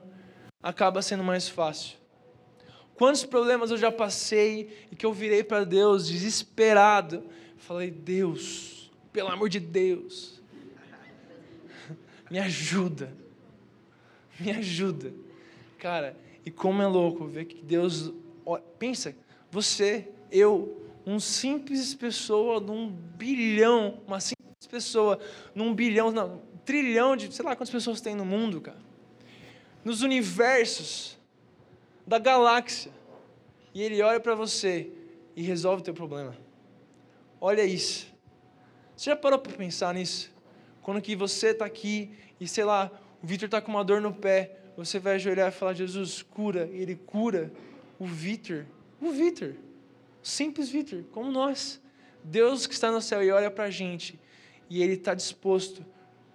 acaba 0.61 1.01
sendo 1.01 1.23
mais 1.23 1.49
fácil. 1.49 1.97
Quantos 2.97 3.23
problemas 3.23 3.69
eu 3.69 3.77
já 3.77 3.91
passei 3.91 4.87
e 4.91 4.95
que 4.95 5.05
eu 5.05 5.13
virei 5.13 5.43
para 5.43 5.63
Deus 5.63 6.07
desesperado, 6.07 7.23
falei: 7.55 7.91
Deus, 7.91 8.91
pelo 9.13 9.29
amor 9.29 9.49
de 9.49 9.59
Deus, 9.59 10.41
me 12.31 12.39
ajuda, 12.39 13.15
me 14.39 14.49
ajuda. 14.49 15.13
Cara, 15.77 16.17
e 16.43 16.49
como 16.49 16.81
é 16.81 16.87
louco 16.87 17.27
ver 17.27 17.45
que 17.45 17.61
Deus. 17.61 18.11
Pensa, 18.79 19.15
você, 19.51 20.09
eu, 20.31 20.89
um 21.05 21.19
simples 21.19 21.93
pessoa 21.93 22.59
num 22.59 22.89
bilhão, 22.89 24.01
uma 24.07 24.19
simples 24.19 24.65
pessoa 24.67 25.19
num 25.53 25.71
bilhão, 25.71 26.09
não, 26.11 26.41
trilhão 26.65 27.15
de, 27.15 27.31
sei 27.31 27.45
lá 27.45 27.55
quantas 27.55 27.69
pessoas 27.69 28.01
tem 28.01 28.15
no 28.15 28.25
mundo, 28.25 28.59
cara. 28.59 28.79
Nos 29.85 30.01
universos 30.01 31.16
da 32.07 32.17
galáxia. 32.17 32.91
E 33.73 33.83
ele 33.83 34.01
olha 34.01 34.19
para 34.19 34.33
você 34.33 34.89
e 35.35 35.41
resolve 35.41 35.81
o 35.81 35.83
teu 35.83 35.93
problema. 35.93 36.35
Olha 37.39 37.63
isso. 37.63 38.07
Você 38.95 39.11
já 39.11 39.15
parou 39.15 39.37
para 39.37 39.51
pensar 39.51 39.93
nisso? 39.93 40.31
Quando 40.81 41.01
que 41.01 41.15
você 41.15 41.49
está 41.49 41.65
aqui 41.65 42.11
e, 42.39 42.47
sei 42.47 42.63
lá, 42.63 42.89
o 43.21 43.27
Vitor 43.27 43.45
está 43.47 43.61
com 43.61 43.71
uma 43.71 43.83
dor 43.83 44.01
no 44.01 44.13
pé, 44.13 44.57
você 44.75 44.97
vai 44.97 45.15
ajoelhar 45.15 45.49
e 45.49 45.51
falar, 45.51 45.73
Jesus, 45.73 46.23
cura. 46.23 46.67
E 46.71 46.81
ele 46.81 46.95
cura 46.95 47.51
o 47.99 48.05
Vitor. 48.05 48.65
O 49.01 49.11
Vitor. 49.11 49.53
Simples 50.23 50.69
Vitor, 50.69 51.03
como 51.11 51.29
nós. 51.29 51.79
Deus 52.23 52.67
que 52.67 52.73
está 52.73 52.91
no 52.91 53.01
céu 53.01 53.23
e 53.23 53.31
olha 53.31 53.51
para 53.51 53.65
a 53.65 53.69
gente. 53.69 54.19
E 54.69 54.81
Ele 54.81 54.93
está 54.93 55.13
disposto, 55.13 55.85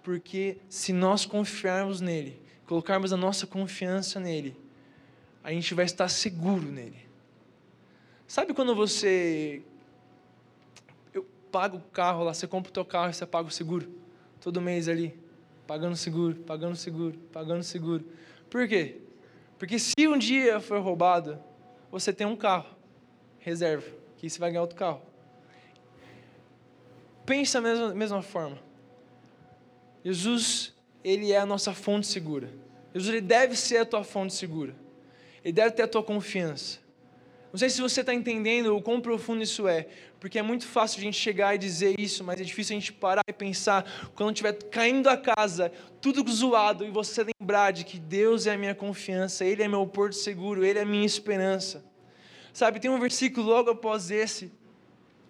porque 0.01 0.57
se 0.67 0.91
nós 0.91 1.25
confiarmos 1.25 2.01
nele, 2.01 2.41
colocarmos 2.65 3.13
a 3.13 3.17
nossa 3.17 3.45
confiança 3.45 4.19
nele, 4.19 4.57
a 5.43 5.51
gente 5.51 5.73
vai 5.73 5.85
estar 5.85 6.07
seguro 6.07 6.71
nele. 6.71 7.03
Sabe 8.25 8.53
quando 8.53 8.73
você 8.73 9.61
eu 11.13 11.25
pago 11.51 11.77
o 11.77 11.81
carro 11.81 12.23
lá, 12.23 12.33
você 12.33 12.47
compra 12.47 12.69
o 12.69 12.73
teu 12.73 12.85
carro 12.85 13.11
e 13.11 13.13
você 13.13 13.25
paga 13.25 13.47
o 13.47 13.51
seguro? 13.51 13.91
Todo 14.39 14.61
mês 14.61 14.87
ali, 14.87 15.19
pagando 15.67 15.95
seguro, 15.95 16.35
pagando 16.37 16.75
seguro, 16.75 17.17
pagando 17.31 17.63
seguro. 17.63 18.05
Por 18.49 18.67
quê? 18.67 19.01
Porque 19.59 19.77
se 19.77 20.07
um 20.07 20.17
dia 20.17 20.59
for 20.59 20.79
roubado, 20.79 21.39
você 21.91 22.11
tem 22.11 22.25
um 22.25 22.35
carro, 22.35 22.75
reserva, 23.39 23.85
que 24.17 24.29
você 24.29 24.39
vai 24.39 24.49
ganhar 24.49 24.61
outro 24.61 24.77
carro. 24.77 25.01
Pensa 27.25 27.61
da 27.61 27.67
mesma, 27.69 27.93
mesma 27.93 28.21
forma. 28.21 28.57
Jesus, 30.03 30.73
ele 31.03 31.31
é 31.31 31.37
a 31.37 31.45
nossa 31.45 31.73
fonte 31.73 32.07
segura. 32.07 32.49
Jesus, 32.93 33.09
ele 33.13 33.21
deve 33.21 33.55
ser 33.55 33.77
a 33.77 33.85
tua 33.85 34.03
fonte 34.03 34.33
segura. 34.33 34.82
Ele 35.43 35.53
deve 35.53 35.71
ter 35.71 35.83
a 35.83 35.87
tua 35.87 36.03
confiança. 36.03 36.79
Não 37.51 37.59
sei 37.59 37.69
se 37.69 37.79
você 37.79 38.01
está 38.01 38.11
entendendo 38.11 38.75
o 38.75 38.81
quão 38.81 38.99
profundo 38.99 39.43
isso 39.43 39.67
é, 39.67 39.85
porque 40.19 40.39
é 40.39 40.41
muito 40.41 40.65
fácil 40.65 40.99
a 40.99 41.03
gente 41.03 41.19
chegar 41.19 41.53
e 41.53 41.59
dizer 41.59 41.99
isso, 41.99 42.23
mas 42.23 42.41
é 42.41 42.43
difícil 42.43 42.75
a 42.75 42.79
gente 42.79 42.91
parar 42.91 43.21
e 43.27 43.33
pensar 43.33 44.09
quando 44.15 44.31
estiver 44.31 44.53
caindo 44.71 45.07
a 45.07 45.15
casa, 45.15 45.71
tudo 46.01 46.27
zoado, 46.31 46.83
e 46.83 46.89
você 46.89 47.23
lembrar 47.39 47.71
de 47.71 47.83
que 47.83 47.99
Deus 47.99 48.47
é 48.47 48.53
a 48.53 48.57
minha 48.57 48.73
confiança, 48.73 49.45
Ele 49.45 49.61
é 49.61 49.67
meu 49.67 49.85
porto 49.85 50.15
seguro, 50.15 50.65
Ele 50.65 50.79
é 50.79 50.81
a 50.81 50.85
minha 50.85 51.05
esperança. 51.05 51.85
Sabe, 52.51 52.79
tem 52.79 52.89
um 52.89 52.99
versículo 52.99 53.45
logo 53.45 53.69
após 53.69 54.09
esse, 54.09 54.51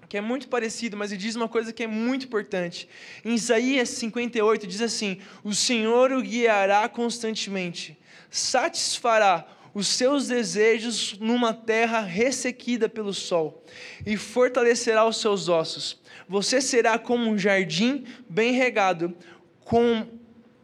que 0.07 0.17
é 0.17 0.21
muito 0.21 0.47
parecido, 0.47 0.95
mas 0.95 1.11
ele 1.11 1.19
diz 1.19 1.35
uma 1.35 1.49
coisa 1.49 1.73
que 1.73 1.83
é 1.83 1.87
muito 1.87 2.27
importante. 2.27 2.87
Em 3.25 3.33
Isaías 3.33 3.89
58 3.89 4.67
diz 4.67 4.79
assim: 4.79 5.19
O 5.43 5.53
Senhor 5.55 6.11
o 6.11 6.21
guiará 6.21 6.87
constantemente, 6.87 7.97
satisfará 8.29 9.45
os 9.73 9.87
seus 9.87 10.27
desejos 10.27 11.17
numa 11.19 11.53
terra 11.53 12.01
ressequida 12.01 12.87
pelo 12.87 13.13
sol, 13.13 13.63
e 14.05 14.15
fortalecerá 14.15 15.05
os 15.05 15.17
seus 15.17 15.49
ossos. 15.49 15.99
Você 16.27 16.61
será 16.61 16.99
como 16.99 17.29
um 17.29 17.37
jardim 17.37 18.05
bem 18.29 18.53
regado, 18.53 19.15
com, 19.61 20.07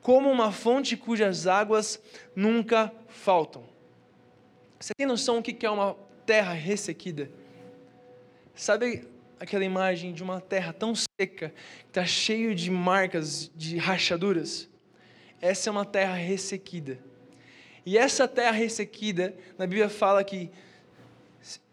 como 0.01 0.29
uma 0.29 0.51
fonte 0.51 0.95
cujas 0.95 1.47
águas 1.47 1.99
nunca 2.35 2.93
faltam. 3.07 3.63
Você 4.79 4.93
tem 4.95 5.07
noção 5.07 5.41
do 5.41 5.43
que 5.43 5.65
é 5.65 5.69
uma 5.69 5.95
terra 6.25 6.53
ressequida? 6.53 7.29
Sabe 8.53 9.07
aquela 9.39 9.63
imagem 9.63 10.13
de 10.13 10.21
uma 10.21 10.39
terra 10.39 10.71
tão 10.71 10.93
seca, 10.95 11.49
que 11.49 11.87
está 11.87 12.05
cheio 12.05 12.53
de 12.53 12.69
marcas, 12.69 13.49
de 13.55 13.77
rachaduras? 13.77 14.69
Essa 15.41 15.69
é 15.69 15.71
uma 15.71 15.85
terra 15.85 16.13
ressequida. 16.13 16.99
E 17.89 17.97
essa 17.97 18.27
terra 18.27 18.51
ressequida, 18.51 19.35
na 19.57 19.65
Bíblia 19.65 19.89
fala 19.89 20.23
que 20.23 20.51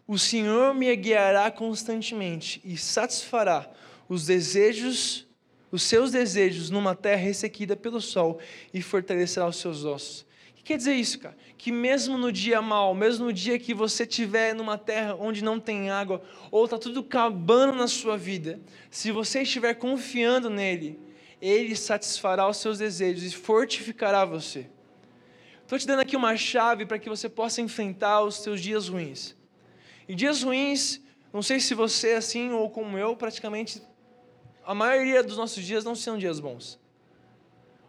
o 0.07 0.17
Senhor 0.17 0.73
me 0.73 0.95
guiará 0.95 1.51
constantemente 1.51 2.59
e 2.65 2.75
satisfará 2.75 3.71
os 4.09 4.25
desejos, 4.25 5.27
os 5.71 5.83
seus 5.83 6.11
desejos 6.11 6.71
numa 6.71 6.95
terra 6.95 7.21
ressequida 7.21 7.75
pelo 7.75 8.01
sol 8.01 8.39
e 8.73 8.81
fortalecerá 8.81 9.45
os 9.45 9.57
seus 9.57 9.85
ossos. 9.85 10.21
O 10.49 10.53
que 10.55 10.63
quer 10.63 10.77
dizer 10.77 10.95
isso, 10.95 11.19
cara? 11.19 11.37
Que 11.55 11.71
mesmo 11.71 12.17
no 12.17 12.31
dia 12.31 12.63
mal, 12.63 12.95
mesmo 12.95 13.25
no 13.25 13.31
dia 13.31 13.59
que 13.59 13.71
você 13.71 14.01
estiver 14.01 14.55
numa 14.55 14.75
terra 14.75 15.13
onde 15.19 15.43
não 15.43 15.59
tem 15.59 15.91
água, 15.91 16.23
ou 16.49 16.65
está 16.65 16.79
tudo 16.79 17.01
acabando 17.01 17.73
na 17.73 17.87
sua 17.87 18.17
vida, 18.17 18.59
se 18.89 19.11
você 19.11 19.43
estiver 19.43 19.75
confiando 19.75 20.49
nele, 20.49 20.99
ele 21.39 21.75
satisfará 21.75 22.49
os 22.49 22.57
seus 22.57 22.79
desejos 22.79 23.21
e 23.21 23.35
fortificará 23.35 24.25
você. 24.25 24.65
Estou 25.67 25.77
te 25.77 25.85
dando 25.85 25.99
aqui 25.99 26.15
uma 26.15 26.37
chave 26.37 26.85
para 26.85 26.97
que 26.97 27.09
você 27.09 27.27
possa 27.27 27.59
enfrentar 27.59 28.21
os 28.21 28.35
seus 28.35 28.61
dias 28.61 28.87
ruins. 28.87 29.35
E 30.07 30.15
dias 30.15 30.41
ruins, 30.41 31.01
não 31.33 31.41
sei 31.41 31.59
se 31.59 31.73
você 31.73 32.11
é 32.11 32.15
assim 32.15 32.51
ou 32.51 32.69
como 32.69 32.97
eu, 32.97 33.17
praticamente 33.17 33.81
a 34.65 34.73
maioria 34.73 35.21
dos 35.21 35.35
nossos 35.35 35.61
dias 35.65 35.83
não 35.83 35.93
são 35.93 36.17
dias 36.17 36.39
bons. 36.39 36.79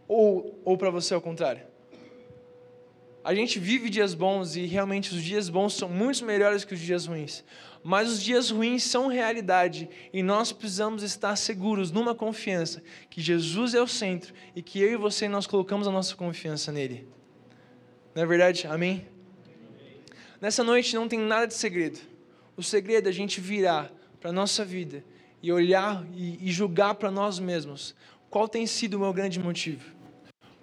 Ou, 0.08 0.60
ou 0.64 0.76
para 0.76 0.90
você 0.90 1.14
ao 1.14 1.20
contrário. 1.20 1.62
A 3.22 3.32
gente 3.32 3.60
vive 3.60 3.88
dias 3.88 4.12
bons 4.12 4.56
e 4.56 4.66
realmente 4.66 5.14
os 5.14 5.22
dias 5.22 5.48
bons 5.48 5.74
são 5.74 5.88
muito 5.88 6.24
melhores 6.24 6.64
que 6.64 6.74
os 6.74 6.80
dias 6.80 7.06
ruins. 7.06 7.44
Mas 7.84 8.10
os 8.10 8.20
dias 8.20 8.50
ruins 8.50 8.82
são 8.82 9.06
realidade 9.06 9.88
e 10.12 10.20
nós 10.20 10.50
precisamos 10.50 11.04
estar 11.04 11.36
seguros 11.36 11.92
numa 11.92 12.12
confiança 12.12 12.82
que 13.08 13.20
Jesus 13.20 13.72
é 13.72 13.80
o 13.80 13.86
centro 13.86 14.34
e 14.56 14.62
que 14.62 14.80
eu 14.80 14.90
e 14.90 14.96
você 14.96 15.28
nós 15.28 15.46
colocamos 15.46 15.86
a 15.86 15.92
nossa 15.92 16.16
confiança 16.16 16.72
nele. 16.72 17.16
Não 18.18 18.24
é 18.24 18.26
verdade? 18.26 18.66
Amém? 18.66 19.07
Nessa 20.40 20.64
noite 20.64 20.92
não 20.96 21.07
tem 21.07 21.20
nada 21.20 21.46
de 21.46 21.54
segredo. 21.54 22.00
O 22.57 22.64
segredo 22.64 23.07
é 23.07 23.11
a 23.11 23.14
gente 23.14 23.40
virar 23.40 23.92
para 24.18 24.31
a 24.31 24.33
nossa 24.33 24.64
vida 24.64 25.04
e 25.40 25.52
olhar 25.52 26.04
e, 26.12 26.37
e 26.48 26.50
julgar 26.50 26.96
para 26.96 27.12
nós 27.12 27.38
mesmos 27.38 27.94
qual 28.28 28.48
tem 28.48 28.66
sido 28.66 28.94
o 28.94 28.98
meu 28.98 29.12
grande 29.12 29.38
motivo. 29.38 29.94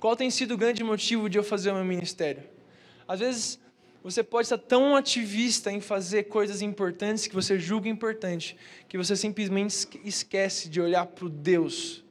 Qual 0.01 0.17
tem 0.17 0.29
sido 0.29 0.55
o 0.55 0.57
grande 0.57 0.83
motivo 0.83 1.29
de 1.29 1.37
eu 1.37 1.45
fazer 1.45 1.71
o 1.71 1.75
meu 1.75 1.85
ministério? 1.85 2.43
Às 3.07 3.21
vezes 3.21 3.59
você 4.03 4.21
pode 4.21 4.47
estar 4.47 4.57
tão 4.57 4.93
ativista 4.93 5.71
em 5.71 5.79
fazer 5.79 6.23
coisas 6.23 6.61
importantes 6.61 7.25
que 7.25 7.33
você 7.33 7.57
julga 7.57 7.87
importante, 7.87 8.57
que 8.89 8.97
você 8.97 9.15
simplesmente 9.15 9.87
esquece 10.03 10.67
de 10.67 10.81
olhar 10.81 11.05
para 11.05 11.23
o 11.23 11.29
Deus. 11.29 12.03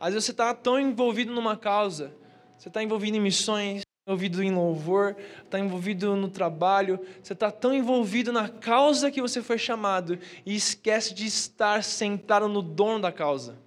Às 0.00 0.14
vezes 0.14 0.24
você 0.24 0.32
está 0.32 0.52
tão 0.52 0.76
envolvido 0.76 1.32
numa 1.32 1.56
causa, 1.56 2.12
você 2.58 2.66
está 2.66 2.82
envolvido 2.82 3.16
em 3.16 3.20
missões, 3.20 3.85
envolvido 4.06 4.40
em 4.40 4.52
louvor, 4.52 5.16
está 5.44 5.58
envolvido 5.58 6.14
no 6.14 6.28
trabalho, 6.28 7.00
você 7.20 7.32
está 7.32 7.50
tão 7.50 7.74
envolvido 7.74 8.32
na 8.32 8.48
causa 8.48 9.10
que 9.10 9.20
você 9.20 9.42
foi 9.42 9.58
chamado 9.58 10.16
e 10.44 10.54
esquece 10.54 11.12
de 11.12 11.26
estar 11.26 11.82
sentado 11.82 12.46
no 12.46 12.62
dono 12.62 13.00
da 13.00 13.10
causa. 13.10 13.58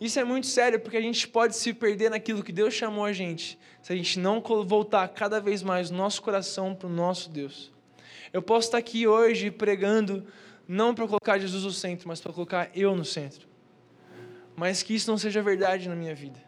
Isso 0.00 0.20
é 0.20 0.22
muito 0.22 0.46
sério 0.46 0.78
porque 0.78 0.96
a 0.96 1.00
gente 1.00 1.26
pode 1.26 1.56
se 1.56 1.74
perder 1.74 2.08
naquilo 2.08 2.44
que 2.44 2.52
Deus 2.52 2.72
chamou 2.72 3.04
a 3.04 3.12
gente, 3.12 3.58
se 3.82 3.92
a 3.92 3.96
gente 3.96 4.16
não 4.20 4.40
voltar 4.40 5.08
cada 5.08 5.40
vez 5.40 5.60
mais 5.60 5.90
nosso 5.90 6.22
coração 6.22 6.72
para 6.72 6.86
o 6.86 6.92
nosso 6.92 7.30
Deus. 7.30 7.72
Eu 8.32 8.40
posso 8.40 8.68
estar 8.68 8.78
aqui 8.78 9.08
hoje 9.08 9.50
pregando 9.50 10.24
não 10.68 10.94
para 10.94 11.04
colocar 11.08 11.36
Jesus 11.36 11.64
no 11.64 11.72
centro, 11.72 12.06
mas 12.06 12.20
para 12.20 12.32
colocar 12.32 12.70
eu 12.76 12.94
no 12.94 13.04
centro. 13.04 13.48
Mas 14.54 14.84
que 14.84 14.94
isso 14.94 15.10
não 15.10 15.18
seja 15.18 15.42
verdade 15.42 15.88
na 15.88 15.96
minha 15.96 16.14
vida. 16.14 16.47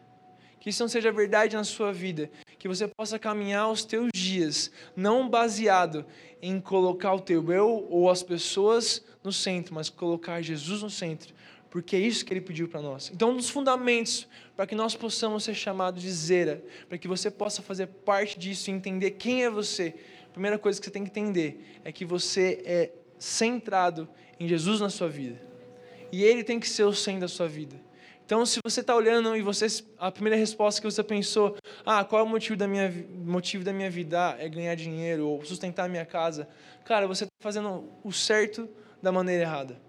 Que 0.61 0.69
isso 0.69 0.83
não 0.83 0.87
seja 0.87 1.11
verdade 1.11 1.55
na 1.55 1.63
sua 1.63 1.91
vida. 1.91 2.29
Que 2.59 2.67
você 2.67 2.87
possa 2.87 3.17
caminhar 3.17 3.69
os 3.71 3.83
teus 3.83 4.11
dias, 4.13 4.71
não 4.95 5.27
baseado 5.27 6.05
em 6.39 6.61
colocar 6.61 7.15
o 7.15 7.19
teu 7.19 7.51
eu 7.51 7.87
ou 7.89 8.11
as 8.11 8.21
pessoas 8.21 9.03
no 9.23 9.33
centro, 9.33 9.73
mas 9.73 9.89
colocar 9.89 10.39
Jesus 10.39 10.83
no 10.83 10.89
centro. 10.89 11.33
Porque 11.71 11.95
é 11.95 11.99
isso 11.99 12.23
que 12.23 12.31
ele 12.31 12.41
pediu 12.41 12.67
para 12.67 12.79
nós. 12.79 13.09
Então, 13.11 13.31
um 13.31 13.37
dos 13.37 13.49
fundamentos 13.49 14.27
para 14.55 14.67
que 14.67 14.75
nós 14.75 14.95
possamos 14.95 15.43
ser 15.43 15.55
chamados 15.55 16.03
de 16.03 16.11
zera, 16.11 16.63
para 16.87 16.97
que 16.97 17.07
você 17.07 17.31
possa 17.31 17.63
fazer 17.63 17.87
parte 17.87 18.37
disso 18.37 18.69
e 18.69 18.73
entender 18.73 19.11
quem 19.11 19.43
é 19.43 19.49
você, 19.49 19.95
a 20.27 20.31
primeira 20.31 20.59
coisa 20.59 20.79
que 20.79 20.85
você 20.85 20.91
tem 20.91 21.03
que 21.03 21.09
entender 21.09 21.79
é 21.83 21.91
que 21.91 22.05
você 22.05 22.61
é 22.65 22.91
centrado 23.17 24.07
em 24.39 24.47
Jesus 24.47 24.79
na 24.79 24.89
sua 24.91 25.09
vida. 25.09 25.41
E 26.11 26.23
Ele 26.23 26.43
tem 26.43 26.59
que 26.59 26.69
ser 26.69 26.83
o 26.83 26.93
centro 26.93 27.21
da 27.21 27.27
sua 27.27 27.47
vida. 27.47 27.81
Então, 28.31 28.45
se 28.45 28.61
você 28.63 28.79
está 28.79 28.95
olhando 28.95 29.35
e 29.35 29.41
você 29.41 29.67
a 29.97 30.09
primeira 30.09 30.37
resposta 30.37 30.79
que 30.79 30.89
você 30.89 31.03
pensou, 31.03 31.57
ah, 31.85 32.01
qual 32.05 32.21
é 32.21 32.23
o 32.23 32.29
motivo 32.29 32.55
da 32.55 32.65
minha 32.65 32.89
motivo 33.25 33.61
da 33.61 33.73
minha 33.73 33.89
vida? 33.89 34.29
Ah, 34.29 34.35
é 34.39 34.47
ganhar 34.47 34.73
dinheiro 34.73 35.27
ou 35.27 35.43
sustentar 35.43 35.83
a 35.83 35.89
minha 35.89 36.05
casa. 36.05 36.47
Cara, 36.85 37.05
você 37.05 37.25
está 37.25 37.33
fazendo 37.41 37.89
o 38.01 38.13
certo 38.13 38.69
da 39.01 39.11
maneira 39.11 39.43
errada. 39.43 39.81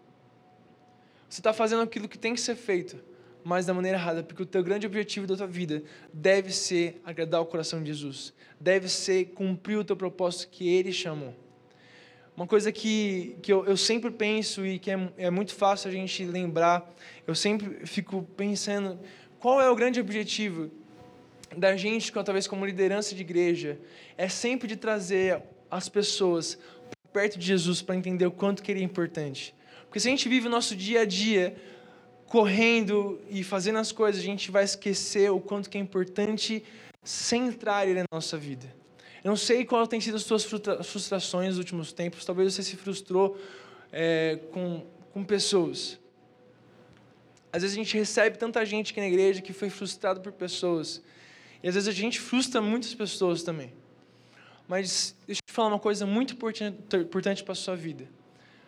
Você 1.28 1.38
está 1.38 1.52
fazendo 1.52 1.82
aquilo 1.82 2.08
que 2.08 2.18
tem 2.18 2.34
que 2.34 2.40
ser 2.40 2.56
feito, 2.56 2.98
mas 3.44 3.64
da 3.64 3.72
maneira 3.72 3.96
errada, 3.96 4.24
porque 4.24 4.42
o 4.42 4.46
teu 4.46 4.64
grande 4.64 4.88
objetivo 4.88 5.24
da 5.24 5.36
tua 5.36 5.46
vida 5.46 5.84
deve 6.12 6.52
ser 6.52 7.00
agradar 7.04 7.42
o 7.42 7.46
coração 7.46 7.80
de 7.80 7.92
Jesus, 7.92 8.34
deve 8.58 8.88
ser 8.88 9.26
cumprir 9.26 9.78
o 9.78 9.84
teu 9.84 9.94
propósito 9.94 10.50
que 10.50 10.68
Ele 10.68 10.92
chamou. 10.92 11.32
Uma 12.36 12.46
coisa 12.46 12.72
que, 12.72 13.36
que 13.42 13.52
eu, 13.52 13.66
eu 13.66 13.76
sempre 13.76 14.10
penso 14.10 14.64
e 14.64 14.78
que 14.78 14.90
é, 14.90 15.12
é 15.18 15.30
muito 15.30 15.54
fácil 15.54 15.90
a 15.90 15.92
gente 15.92 16.24
lembrar, 16.24 16.90
eu 17.26 17.34
sempre 17.34 17.86
fico 17.86 18.22
pensando 18.36 18.98
qual 19.38 19.60
é 19.60 19.68
o 19.68 19.76
grande 19.76 20.00
objetivo 20.00 20.70
da 21.56 21.76
gente, 21.76 22.10
talvez 22.12 22.46
como 22.46 22.64
liderança 22.64 23.14
de 23.14 23.20
igreja, 23.20 23.78
é 24.16 24.28
sempre 24.28 24.66
de 24.66 24.76
trazer 24.76 25.42
as 25.70 25.88
pessoas 25.88 26.58
perto 27.12 27.38
de 27.38 27.46
Jesus 27.46 27.82
para 27.82 27.94
entender 27.94 28.26
o 28.26 28.30
quanto 28.30 28.62
que 28.62 28.72
ele 28.72 28.80
é 28.80 28.84
importante. 28.84 29.54
Porque 29.84 30.00
se 30.00 30.08
a 30.08 30.10
gente 30.10 30.26
vive 30.28 30.46
o 30.46 30.50
nosso 30.50 30.74
dia 30.74 31.02
a 31.02 31.04
dia 31.04 31.54
correndo 32.26 33.20
e 33.28 33.44
fazendo 33.44 33.78
as 33.78 33.92
coisas, 33.92 34.22
a 34.22 34.24
gente 34.24 34.50
vai 34.50 34.64
esquecer 34.64 35.30
o 35.30 35.38
quanto 35.38 35.68
que 35.68 35.76
é 35.76 35.80
importante 35.80 36.64
centrar 37.04 37.86
ele 37.86 38.00
na 38.00 38.06
nossa 38.10 38.38
vida. 38.38 38.81
Eu 39.22 39.30
não 39.30 39.36
sei 39.36 39.64
qual 39.64 39.86
tem 39.86 40.00
sido 40.00 40.16
as 40.16 40.24
suas 40.24 40.44
frustrações 40.44 41.50
nos 41.50 41.58
últimos 41.58 41.92
tempos. 41.92 42.24
Talvez 42.24 42.54
você 42.54 42.62
se 42.62 42.76
frustrou 42.76 43.38
é, 43.92 44.40
com, 44.50 44.84
com 45.12 45.24
pessoas. 45.24 45.98
Às 47.52 47.62
vezes 47.62 47.76
a 47.76 47.80
gente 47.82 47.96
recebe 47.96 48.36
tanta 48.36 48.64
gente 48.66 48.90
aqui 48.90 49.00
na 49.00 49.06
igreja 49.06 49.40
que 49.40 49.52
foi 49.52 49.70
frustrado 49.70 50.20
por 50.20 50.32
pessoas. 50.32 51.02
E 51.62 51.68
às 51.68 51.74
vezes 51.74 51.88
a 51.88 51.92
gente 51.92 52.18
frustra 52.18 52.60
muitas 52.60 52.94
pessoas 52.94 53.42
também. 53.42 53.72
Mas 54.66 55.14
deixa 55.26 55.40
eu 55.40 55.46
te 55.46 55.52
falar 55.52 55.68
uma 55.68 55.78
coisa 55.78 56.04
muito 56.04 56.34
importante 56.34 57.44
para 57.44 57.52
a 57.52 57.54
sua 57.54 57.76
vida. 57.76 58.08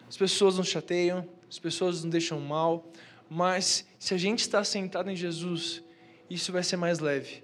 As 0.08 0.16
pessoas 0.16 0.58
nos 0.58 0.68
chateiam, 0.68 1.26
as 1.50 1.58
pessoas 1.58 2.02
nos 2.02 2.12
deixam 2.12 2.38
mal, 2.38 2.92
mas 3.28 3.86
se 3.98 4.14
a 4.14 4.18
gente 4.18 4.40
está 4.40 4.62
sentado 4.62 5.10
em 5.10 5.16
Jesus, 5.16 5.82
isso 6.28 6.52
vai 6.52 6.62
ser 6.62 6.76
mais 6.76 6.98
leve. 7.00 7.42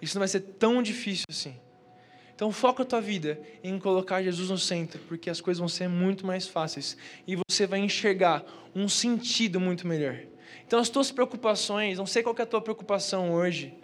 Isso 0.00 0.14
não 0.14 0.20
vai 0.20 0.28
ser 0.28 0.40
tão 0.40 0.82
difícil 0.82 1.24
assim. 1.28 1.58
Então 2.36 2.52
foca 2.52 2.82
a 2.82 2.86
tua 2.86 3.00
vida 3.00 3.40
em 3.64 3.78
colocar 3.78 4.22
Jesus 4.22 4.50
no 4.50 4.58
centro, 4.58 5.00
porque 5.08 5.30
as 5.30 5.40
coisas 5.40 5.58
vão 5.58 5.68
ser 5.68 5.88
muito 5.88 6.26
mais 6.26 6.46
fáceis 6.46 6.94
e 7.26 7.34
você 7.34 7.66
vai 7.66 7.80
enxergar 7.80 8.44
um 8.74 8.86
sentido 8.90 9.58
muito 9.58 9.86
melhor. 9.86 10.18
Então 10.66 10.78
as 10.78 10.90
tuas 10.90 11.10
preocupações, 11.10 11.96
não 11.96 12.04
sei 12.06 12.22
qual 12.22 12.36
é 12.38 12.42
a 12.42 12.46
tua 12.46 12.60
preocupação 12.60 13.32
hoje, 13.32 13.74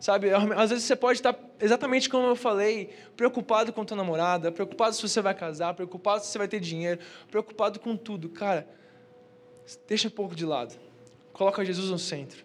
sabe? 0.00 0.30
Às 0.32 0.70
vezes 0.70 0.86
você 0.86 0.96
pode 0.96 1.18
estar 1.18 1.38
exatamente 1.60 2.08
como 2.08 2.26
eu 2.26 2.34
falei, 2.34 2.94
preocupado 3.14 3.74
com 3.74 3.84
tua 3.84 3.96
namorada, 3.96 4.50
preocupado 4.50 4.96
se 4.96 5.02
você 5.02 5.20
vai 5.20 5.34
casar, 5.34 5.74
preocupado 5.74 6.24
se 6.24 6.30
você 6.30 6.38
vai 6.38 6.48
ter 6.48 6.60
dinheiro, 6.60 6.98
preocupado 7.30 7.78
com 7.78 7.94
tudo, 7.94 8.30
cara. 8.30 8.66
Deixa 9.86 10.08
um 10.08 10.10
pouco 10.10 10.34
de 10.34 10.46
lado. 10.46 10.74
Coloca 11.30 11.62
Jesus 11.62 11.90
no 11.90 11.98
centro. 11.98 12.42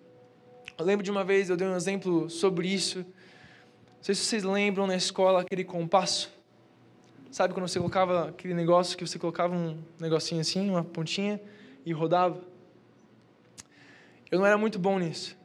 Eu 0.78 0.84
lembro 0.84 1.06
de 1.06 1.10
uma 1.10 1.24
vez 1.24 1.50
eu 1.50 1.56
dei 1.56 1.66
um 1.66 1.76
exemplo 1.76 2.30
sobre 2.30 2.68
isso 2.68 3.06
não 4.04 4.06
sei 4.08 4.16
se 4.16 4.26
vocês 4.26 4.44
lembram 4.44 4.86
na 4.86 4.98
escola 4.98 5.40
aquele 5.40 5.64
compasso. 5.64 6.30
Sabe 7.32 7.54
quando 7.54 7.70
você 7.70 7.80
colocava 7.80 8.28
aquele 8.28 8.54
negócio 8.54 8.98
que 8.98 9.08
você 9.08 9.18
colocava 9.18 9.56
um 9.56 9.82
negocinho 9.98 10.42
assim, 10.42 10.70
uma 10.70 10.84
pontinha 10.84 11.40
e 11.86 11.94
rodava? 11.94 12.42
Eu 14.30 14.40
não 14.40 14.46
era 14.46 14.58
muito 14.58 14.78
bom 14.78 15.00
nisso. 15.00 15.38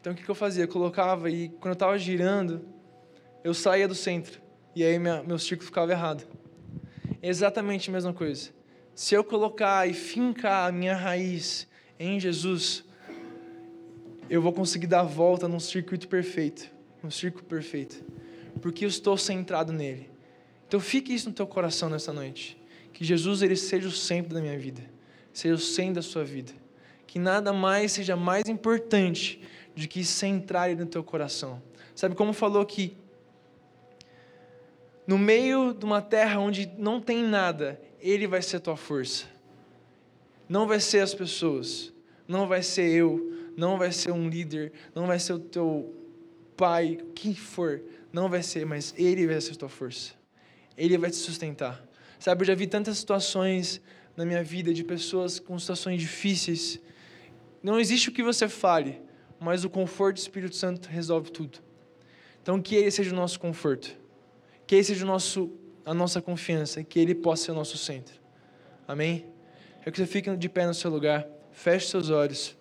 Então 0.00 0.12
o 0.12 0.16
que, 0.16 0.28
eu 0.28 0.34
fazia? 0.36 0.62
Eu 0.62 0.68
colocava 0.68 1.28
e 1.28 1.48
quando 1.48 1.70
eu 1.70 1.72
estava 1.72 1.98
girando, 1.98 2.64
eu 3.42 3.52
saía 3.52 3.88
do 3.88 3.96
centro. 3.96 4.40
E 4.76 4.84
aí 4.84 4.96
minha, 4.96 5.20
meu 5.24 5.36
círculo 5.36 5.66
ficava 5.66 5.90
errado. 5.90 6.24
Exatamente 7.20 7.90
a 7.90 7.92
mesma 7.92 8.12
coisa. 8.12 8.50
Se 8.94 9.16
eu 9.16 9.24
colocar 9.24 9.88
e 9.88 9.92
fincar 9.92 10.68
a 10.68 10.70
minha 10.70 10.94
raiz 10.94 11.66
em 11.98 12.20
Jesus, 12.20 12.84
eu 14.30 14.40
vou 14.40 14.52
conseguir 14.52 14.86
dar 14.86 15.00
a 15.00 15.02
volta 15.02 15.48
num 15.48 15.58
circuito 15.58 16.06
perfeito 16.06 16.72
um 17.06 17.10
círculo 17.10 17.44
perfeito, 17.44 18.04
porque 18.60 18.84
eu 18.84 18.88
estou 18.88 19.16
centrado 19.16 19.72
nele. 19.72 20.10
Então 20.66 20.80
fique 20.80 21.14
isso 21.14 21.28
no 21.28 21.34
teu 21.34 21.46
coração 21.46 21.88
nessa 21.88 22.12
noite, 22.12 22.60
que 22.92 23.04
Jesus 23.04 23.42
ele 23.42 23.56
seja 23.56 23.88
o 23.88 23.92
centro 23.92 24.34
da 24.34 24.40
minha 24.40 24.58
vida, 24.58 24.82
seja 25.32 25.54
o 25.54 25.58
centro 25.58 25.94
da 25.94 26.02
sua 26.02 26.24
vida, 26.24 26.52
que 27.06 27.18
nada 27.18 27.52
mais 27.52 27.92
seja 27.92 28.16
mais 28.16 28.48
importante 28.48 29.40
do 29.76 29.86
que 29.86 30.04
centrar 30.04 30.70
ele 30.70 30.80
no 30.80 30.86
teu 30.86 31.04
coração. 31.04 31.62
Sabe 31.94 32.14
como 32.14 32.32
falou 32.32 32.62
aqui? 32.62 32.96
No 35.06 35.18
meio 35.18 35.74
de 35.74 35.84
uma 35.84 36.00
terra 36.00 36.40
onde 36.40 36.70
não 36.78 37.00
tem 37.00 37.22
nada, 37.22 37.80
ele 38.00 38.26
vai 38.26 38.40
ser 38.40 38.56
a 38.56 38.60
tua 38.60 38.76
força. 38.76 39.26
Não 40.48 40.66
vai 40.66 40.80
ser 40.80 41.00
as 41.00 41.14
pessoas, 41.14 41.92
não 42.26 42.46
vai 42.46 42.62
ser 42.62 42.90
eu, 42.90 43.50
não 43.56 43.76
vai 43.76 43.92
ser 43.92 44.12
um 44.12 44.28
líder, 44.28 44.72
não 44.94 45.06
vai 45.06 45.18
ser 45.18 45.34
o 45.34 45.38
teu 45.38 46.03
pai, 46.56 46.98
quem 47.14 47.34
for, 47.34 47.82
não 48.12 48.28
vai 48.28 48.42
ser, 48.42 48.64
mas 48.64 48.94
Ele 48.96 49.26
vai 49.26 49.40
ser 49.40 49.52
a 49.52 49.56
tua 49.56 49.68
força. 49.68 50.12
Ele 50.76 50.96
vai 50.98 51.10
te 51.10 51.16
sustentar. 51.16 51.84
Sabe, 52.18 52.42
eu 52.42 52.46
já 52.46 52.54
vi 52.54 52.66
tantas 52.66 52.98
situações 52.98 53.80
na 54.16 54.24
minha 54.24 54.42
vida 54.42 54.72
de 54.72 54.84
pessoas 54.84 55.38
com 55.38 55.58
situações 55.58 56.00
difíceis. 56.00 56.80
Não 57.62 57.78
existe 57.78 58.08
o 58.08 58.12
que 58.12 58.22
você 58.22 58.48
fale, 58.48 59.00
mas 59.38 59.64
o 59.64 59.70
conforto 59.70 60.16
do 60.16 60.20
Espírito 60.20 60.56
Santo 60.56 60.88
resolve 60.88 61.30
tudo. 61.30 61.58
Então, 62.42 62.60
que 62.60 62.74
Ele 62.76 62.90
seja 62.90 63.10
o 63.10 63.16
nosso 63.16 63.40
conforto. 63.40 63.96
Que 64.66 64.76
Ele 64.76 64.84
seja 64.84 65.04
o 65.04 65.06
nosso, 65.06 65.50
a 65.84 65.94
nossa 65.94 66.20
confiança. 66.20 66.84
Que 66.84 66.98
Ele 66.98 67.14
possa 67.14 67.46
ser 67.46 67.50
o 67.52 67.54
nosso 67.54 67.76
centro. 67.76 68.14
Amém? 68.86 69.26
É 69.84 69.90
que 69.90 69.98
você 69.98 70.06
fique 70.06 70.34
de 70.36 70.48
pé 70.48 70.66
no 70.66 70.74
seu 70.74 70.90
lugar. 70.90 71.26
Feche 71.52 71.88
seus 71.88 72.10
olhos. 72.10 72.56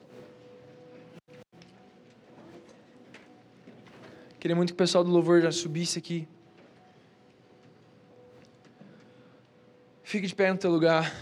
Queria 4.44 4.58
muito 4.58 4.72
que 4.72 4.74
o 4.74 4.76
pessoal 4.76 5.06
do 5.06 5.10
louvor 5.10 5.40
já 5.40 5.54
subisse 5.54 5.98
aqui. 5.98 6.28
Fique 10.04 10.28
de 10.28 10.36
pé 10.36 10.52
no 10.52 10.58
teu 10.58 10.70
lugar. 10.70 11.16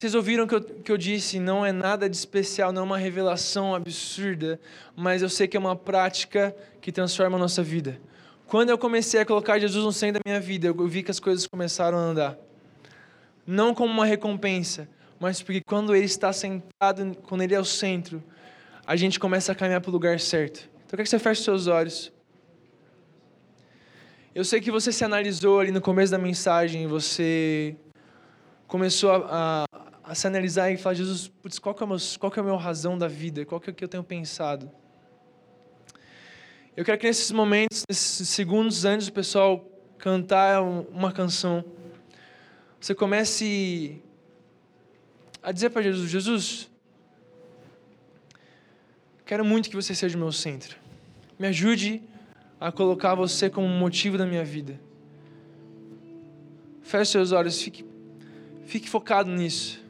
Vocês 0.00 0.16
ouviram 0.16 0.42
o 0.42 0.48
que 0.48 0.54
eu, 0.56 0.60
que 0.60 0.90
eu 0.90 0.98
disse, 0.98 1.38
não 1.38 1.64
é 1.64 1.70
nada 1.70 2.10
de 2.10 2.16
especial, 2.16 2.72
não 2.72 2.82
é 2.82 2.84
uma 2.84 2.98
revelação 2.98 3.72
absurda, 3.72 4.58
mas 4.96 5.22
eu 5.22 5.28
sei 5.28 5.46
que 5.46 5.56
é 5.56 5.60
uma 5.60 5.76
prática 5.76 6.52
que 6.80 6.90
transforma 6.90 7.36
a 7.36 7.38
nossa 7.38 7.62
vida. 7.62 8.00
Quando 8.48 8.70
eu 8.70 8.76
comecei 8.76 9.20
a 9.20 9.24
colocar 9.24 9.60
Jesus 9.60 9.84
no 9.84 9.92
centro 9.92 10.20
da 10.24 10.28
minha 10.28 10.40
vida, 10.40 10.66
eu 10.66 10.88
vi 10.88 11.04
que 11.04 11.12
as 11.12 11.20
coisas 11.20 11.46
começaram 11.46 11.98
a 11.98 12.00
andar. 12.00 12.38
Não 13.46 13.72
como 13.72 13.92
uma 13.92 14.06
recompensa, 14.06 14.88
mas 15.20 15.40
porque 15.40 15.60
quando 15.64 15.94
Ele 15.94 16.06
está 16.06 16.32
sentado, 16.32 17.16
quando 17.28 17.42
Ele 17.42 17.54
é 17.54 17.60
o 17.60 17.64
centro, 17.64 18.20
a 18.84 18.96
gente 18.96 19.20
começa 19.20 19.52
a 19.52 19.54
caminhar 19.54 19.80
para 19.80 19.90
o 19.90 19.92
lugar 19.92 20.18
certo. 20.18 20.74
Então 20.86 20.94
eu 20.94 20.98
quero 20.98 21.02
que 21.02 21.10
você 21.10 21.18
feche 21.18 21.42
seus 21.42 21.66
olhos. 21.66 22.12
Eu 24.32 24.44
sei 24.44 24.60
que 24.60 24.70
você 24.70 24.92
se 24.92 25.04
analisou 25.04 25.58
ali 25.58 25.72
no 25.72 25.80
começo 25.80 26.12
da 26.12 26.18
mensagem, 26.18 26.86
você 26.86 27.74
começou 28.68 29.10
a, 29.10 29.64
a, 29.64 29.64
a 30.04 30.14
se 30.14 30.28
analisar 30.28 30.70
e 30.70 30.76
falar, 30.76 30.94
Jesus, 30.94 31.26
putz, 31.26 31.58
qual, 31.58 31.74
que 31.74 31.82
é 31.82 31.86
meu, 31.86 31.96
qual 32.20 32.30
que 32.30 32.38
é 32.38 32.40
a 32.40 32.44
minha 32.44 32.56
razão 32.56 32.96
da 32.96 33.08
vida? 33.08 33.44
Qual 33.44 33.60
que 33.60 33.68
é 33.68 33.72
o 33.72 33.74
que 33.74 33.82
eu 33.82 33.88
tenho 33.88 34.04
pensado? 34.04 34.70
Eu 36.76 36.84
quero 36.84 36.98
que 36.98 37.06
nesses 37.08 37.32
momentos, 37.32 37.82
nesses 37.88 38.28
segundos 38.28 38.84
antes 38.84 39.08
do 39.08 39.12
pessoal 39.12 39.68
cantar 39.98 40.62
uma 40.62 41.10
canção, 41.10 41.64
você 42.80 42.94
comece 42.94 44.00
a 45.42 45.50
dizer 45.50 45.70
para 45.70 45.82
Jesus, 45.82 46.08
Jesus, 46.08 46.70
Quero 49.26 49.44
muito 49.44 49.68
que 49.68 49.74
você 49.74 49.92
seja 49.92 50.16
o 50.16 50.20
meu 50.20 50.30
centro. 50.30 50.76
Me 51.36 51.48
ajude 51.48 52.00
a 52.60 52.70
colocar 52.70 53.16
você 53.16 53.50
como 53.50 53.66
motivo 53.66 54.16
da 54.16 54.24
minha 54.24 54.44
vida. 54.44 54.80
Feche 56.80 57.10
seus 57.10 57.32
olhos, 57.32 57.60
fique, 57.60 57.84
fique 58.64 58.88
focado 58.88 59.28
nisso. 59.28 59.84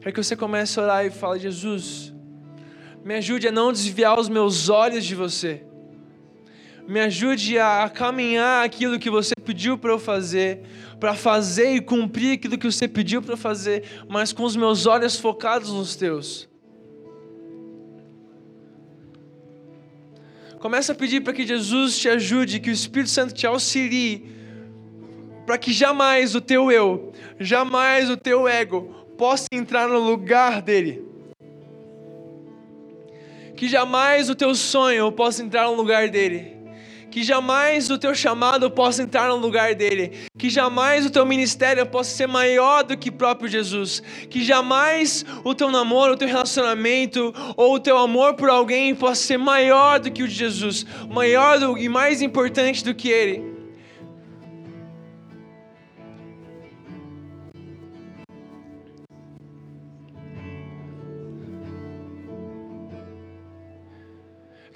Quero 0.00 0.14
que 0.14 0.22
você 0.22 0.36
comece 0.36 0.78
a 0.78 0.84
orar 0.84 1.04
e 1.04 1.10
fale, 1.10 1.40
Jesus, 1.40 2.14
me 3.04 3.16
ajude 3.16 3.48
a 3.48 3.52
não 3.52 3.72
desviar 3.72 4.16
os 4.16 4.28
meus 4.28 4.68
olhos 4.68 5.04
de 5.04 5.16
você. 5.16 5.64
Me 6.88 7.00
ajude 7.00 7.58
a 7.58 7.86
caminhar 7.90 8.64
aquilo 8.64 8.98
que 8.98 9.10
você 9.10 9.34
pediu 9.44 9.76
para 9.76 9.90
eu 9.90 9.98
fazer, 9.98 10.62
para 10.98 11.14
fazer 11.14 11.74
e 11.74 11.82
cumprir 11.82 12.32
aquilo 12.32 12.56
que 12.56 12.64
você 12.64 12.88
pediu 12.88 13.20
para 13.20 13.36
fazer, 13.36 13.84
mas 14.08 14.32
com 14.32 14.42
os 14.42 14.56
meus 14.56 14.86
olhos 14.86 15.14
focados 15.18 15.70
nos 15.70 15.94
teus. 15.94 16.48
Começa 20.58 20.92
a 20.92 20.94
pedir 20.94 21.20
para 21.20 21.34
que 21.34 21.46
Jesus 21.46 21.98
te 21.98 22.08
ajude, 22.08 22.58
que 22.58 22.70
o 22.70 22.72
Espírito 22.72 23.10
Santo 23.10 23.34
te 23.34 23.46
auxilie, 23.46 24.34
para 25.44 25.58
que 25.58 25.74
jamais 25.74 26.34
o 26.34 26.40
teu 26.40 26.72
eu, 26.72 27.12
jamais 27.38 28.08
o 28.08 28.16
teu 28.16 28.48
ego 28.48 28.94
possa 29.18 29.44
entrar 29.52 29.86
no 29.86 29.98
lugar 29.98 30.62
dele. 30.62 31.06
Que 33.54 33.68
jamais 33.68 34.30
o 34.30 34.34
teu 34.34 34.54
sonho 34.54 35.12
possa 35.12 35.42
entrar 35.42 35.66
no 35.66 35.74
lugar 35.74 36.08
dele. 36.08 36.57
Que 37.10 37.22
jamais 37.22 37.90
o 37.90 37.98
teu 37.98 38.14
chamado 38.14 38.70
possa 38.70 39.02
entrar 39.02 39.28
no 39.28 39.36
lugar 39.36 39.74
dele. 39.74 40.28
Que 40.36 40.50
jamais 40.50 41.06
o 41.06 41.10
teu 41.10 41.24
ministério 41.24 41.84
possa 41.86 42.10
ser 42.10 42.26
maior 42.26 42.84
do 42.84 42.96
que 42.96 43.10
próprio 43.10 43.48
Jesus. 43.48 44.02
Que 44.28 44.44
jamais 44.44 45.24
o 45.42 45.54
teu 45.54 45.70
namoro, 45.70 46.12
o 46.12 46.16
teu 46.16 46.28
relacionamento 46.28 47.34
ou 47.56 47.74
o 47.74 47.80
teu 47.80 47.96
amor 47.96 48.34
por 48.34 48.50
alguém 48.50 48.94
possa 48.94 49.22
ser 49.22 49.38
maior 49.38 49.98
do 49.98 50.10
que 50.10 50.22
o 50.22 50.28
de 50.28 50.34
Jesus. 50.34 50.84
Maior 51.08 51.58
do, 51.58 51.78
e 51.78 51.88
mais 51.88 52.20
importante 52.20 52.84
do 52.84 52.94
que 52.94 53.08
ele. 53.08 53.58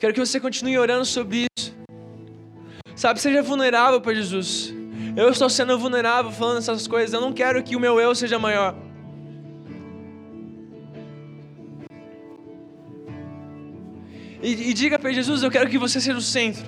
Quero 0.03 0.13
que 0.13 0.19
você 0.19 0.41
continue 0.41 0.77
orando 0.77 1.05
sobre 1.05 1.47
isso. 1.57 1.82
Sabe, 3.03 3.21
seja 3.21 3.43
vulnerável 3.43 4.01
para 4.01 4.15
Jesus. 4.15 4.73
Eu 5.17 5.29
estou 5.29 5.51
sendo 5.51 5.77
vulnerável 5.77 6.31
falando 6.31 6.59
essas 6.59 6.87
coisas. 6.87 7.13
Eu 7.13 7.21
não 7.21 7.33
quero 7.33 7.61
que 7.61 7.75
o 7.75 7.81
meu 7.81 7.99
eu 7.99 8.15
seja 8.15 8.39
maior. 8.39 8.77
E, 14.41 14.71
e 14.71 14.73
diga 14.73 15.01
para 15.01 15.13
Jesus: 15.13 15.43
Eu 15.43 15.51
quero 15.51 15.69
que 15.69 15.79
você 15.79 16.01
seja 16.01 16.17
o 16.17 16.23
centro. 16.23 16.63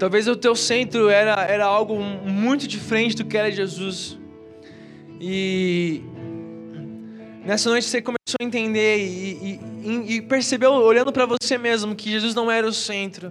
Talvez 0.00 0.26
o 0.26 0.34
teu 0.34 0.56
centro 0.56 1.10
era, 1.10 1.44
era 1.44 1.66
algo 1.66 1.94
muito 2.02 2.66
diferente 2.66 3.14
do 3.16 3.26
que 3.26 3.36
era 3.36 3.52
Jesus. 3.52 4.18
E 5.20 6.00
nessa 7.44 7.68
noite 7.68 7.86
você 7.86 8.00
começou 8.00 8.38
a 8.40 8.44
entender 8.44 8.96
e, 8.96 9.60
e, 9.84 10.14
e 10.14 10.22
percebeu, 10.22 10.72
olhando 10.72 11.12
para 11.12 11.26
você 11.26 11.58
mesmo, 11.58 11.94
que 11.94 12.10
Jesus 12.10 12.34
não 12.34 12.50
era 12.50 12.66
o 12.66 12.72
centro. 12.72 13.30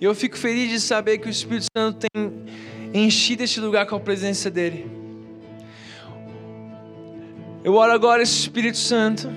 E 0.00 0.04
eu 0.04 0.14
fico 0.14 0.38
feliz 0.38 0.70
de 0.70 0.78
saber 0.78 1.18
que 1.18 1.26
o 1.26 1.30
Espírito 1.30 1.66
Santo 1.76 2.06
tem 2.06 3.04
enchido 3.04 3.42
este 3.42 3.58
lugar 3.58 3.84
com 3.84 3.96
a 3.96 4.00
presença 4.00 4.48
dele. 4.48 4.88
Eu 7.64 7.74
oro 7.74 7.90
agora, 7.90 8.22
Espírito 8.22 8.78
Santo 8.78 9.28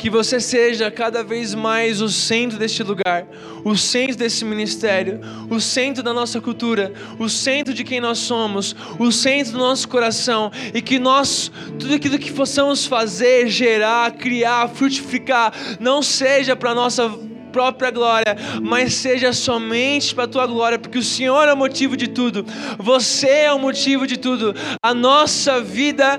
que 0.00 0.08
você 0.08 0.40
seja 0.40 0.90
cada 0.90 1.22
vez 1.22 1.54
mais 1.54 2.00
o 2.00 2.08
centro 2.08 2.58
deste 2.58 2.82
lugar, 2.82 3.26
o 3.62 3.76
centro 3.76 4.16
desse 4.16 4.46
ministério, 4.46 5.20
o 5.50 5.60
centro 5.60 6.02
da 6.02 6.14
nossa 6.14 6.40
cultura, 6.40 6.90
o 7.18 7.28
centro 7.28 7.74
de 7.74 7.84
quem 7.84 8.00
nós 8.00 8.16
somos, 8.16 8.74
o 8.98 9.12
centro 9.12 9.52
do 9.52 9.58
nosso 9.58 9.86
coração 9.86 10.50
e 10.72 10.80
que 10.80 10.98
nós, 10.98 11.52
tudo 11.78 11.94
aquilo 11.94 12.18
que 12.18 12.32
possamos 12.32 12.86
fazer, 12.86 13.48
gerar, 13.48 14.12
criar, 14.12 14.70
frutificar, 14.70 15.52
não 15.78 16.02
seja 16.02 16.56
para 16.56 16.74
nossa 16.74 17.10
própria 17.52 17.90
glória, 17.90 18.34
mas 18.62 18.94
seja 18.94 19.34
somente 19.34 20.14
para 20.14 20.24
a 20.24 20.28
tua 20.28 20.46
glória, 20.46 20.78
porque 20.78 20.98
o 20.98 21.02
Senhor 21.02 21.46
é 21.46 21.52
o 21.52 21.56
motivo 21.56 21.94
de 21.94 22.08
tudo, 22.08 22.46
você 22.78 23.28
é 23.28 23.52
o 23.52 23.58
motivo 23.58 24.06
de 24.06 24.16
tudo, 24.16 24.54
a 24.82 24.94
nossa 24.94 25.60
vida 25.60 26.18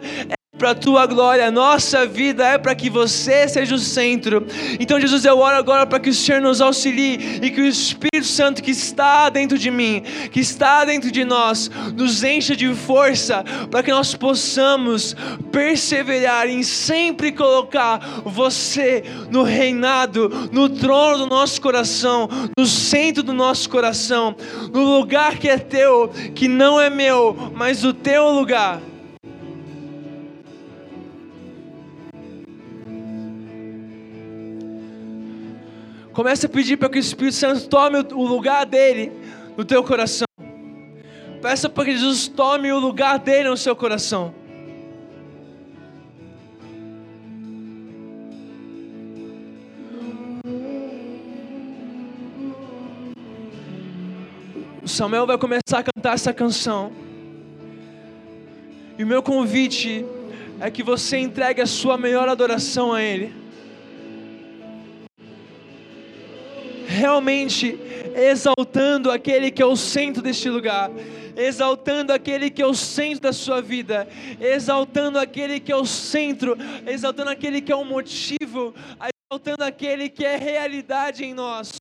para 0.62 0.72
a 0.72 0.76
tua 0.76 1.08
glória, 1.08 1.50
nossa 1.50 2.06
vida 2.06 2.46
é 2.46 2.56
para 2.56 2.76
que 2.76 2.88
você 2.88 3.48
seja 3.48 3.74
o 3.74 3.80
centro. 3.80 4.46
Então, 4.80 5.02
Jesus, 5.02 5.26
eu 5.26 5.40
oro 5.40 5.58
agora 5.58 5.88
para 5.88 6.00
que 6.00 6.12
o 6.12 6.14
Senhor 6.14 6.40
nos 6.40 6.62
auxilie 6.62 7.40
e 7.42 7.50
que 7.50 7.62
o 7.62 7.66
Espírito 7.66 8.28
Santo 8.28 8.62
que 8.62 8.70
está 8.70 9.28
dentro 9.30 9.58
de 9.58 9.72
mim, 9.72 10.04
que 10.32 10.40
está 10.40 10.86
dentro 10.86 11.12
de 11.12 11.26
nós, 11.26 11.72
nos 11.98 12.24
encha 12.24 12.56
de 12.56 12.72
força 12.76 13.44
para 13.72 13.82
que 13.82 13.90
nós 13.90 14.14
possamos 14.14 15.16
perseverar 15.52 16.48
em 16.48 16.62
sempre 16.62 17.32
colocar 17.32 18.22
você 18.24 19.04
no 19.32 19.42
reinado, 19.42 20.30
no 20.52 20.70
trono 20.70 21.26
do 21.26 21.28
nosso 21.28 21.60
coração, 21.60 22.30
no 22.56 22.68
centro 22.68 23.24
do 23.24 23.34
nosso 23.34 23.68
coração, 23.68 24.36
no 24.72 25.00
lugar 25.00 25.40
que 25.40 25.50
é 25.50 25.58
teu, 25.58 26.12
que 26.36 26.48
não 26.48 26.80
é 26.80 26.88
meu, 26.88 27.52
mas 27.56 27.84
o 27.84 27.92
teu 27.92 28.30
lugar. 28.30 28.91
Comece 36.14 36.46
a 36.46 36.50
pedir 36.50 36.78
para 36.78 36.90
que 36.90 36.98
o 36.98 37.00
Espírito 37.00 37.36
Santo 37.36 37.68
tome 37.70 38.00
o 38.14 38.26
lugar 38.26 38.66
dele 38.66 39.12
no 39.56 39.64
teu 39.64 39.84
coração. 39.84 40.28
Peça 41.42 41.70
para 41.70 41.86
que 41.86 41.94
Jesus 41.94 42.28
tome 42.28 42.72
o 42.72 42.80
lugar 42.80 43.18
dele 43.18 43.50
no 43.50 43.58
seu 43.58 43.76
coração. 43.76 44.34
O 54.84 54.88
Samuel 54.88 55.26
vai 55.26 55.38
começar 55.38 55.80
a 55.80 55.84
cantar 55.84 56.14
essa 56.14 56.34
canção. 56.34 56.92
E 59.00 59.04
o 59.04 59.08
meu 59.08 59.24
convite 59.24 60.06
é 60.60 60.70
que 60.70 60.84
você 60.84 61.18
entregue 61.18 61.62
a 61.62 61.66
sua 61.66 61.98
melhor 61.98 62.28
adoração 62.28 62.94
a 62.94 63.02
Ele. 63.02 63.41
Realmente 66.92 67.80
exaltando 68.16 69.10
aquele 69.10 69.50
que 69.50 69.62
é 69.62 69.66
o 69.66 69.76
centro 69.76 70.22
deste 70.22 70.50
lugar, 70.50 70.92
exaltando 71.36 72.12
aquele 72.12 72.50
que 72.50 72.62
é 72.62 72.66
o 72.66 72.74
centro 72.74 73.22
da 73.22 73.34
sua 73.34 73.62
vida, 73.62 74.08
exaltando 74.40 75.18
aquele 75.18 75.60
que 75.60 75.72
é 75.72 75.76
o 75.76 75.86
centro, 75.86 76.58
exaltando 76.86 77.30
aquele 77.30 77.62
que 77.62 77.72
é 77.72 77.76
o 77.76 77.86
motivo, 77.86 78.76
exaltando 79.30 79.64
aquele 79.64 80.10
que 80.10 80.26
é 80.26 80.36
realidade 80.36 81.24
em 81.24 81.34
nós. 81.34 81.72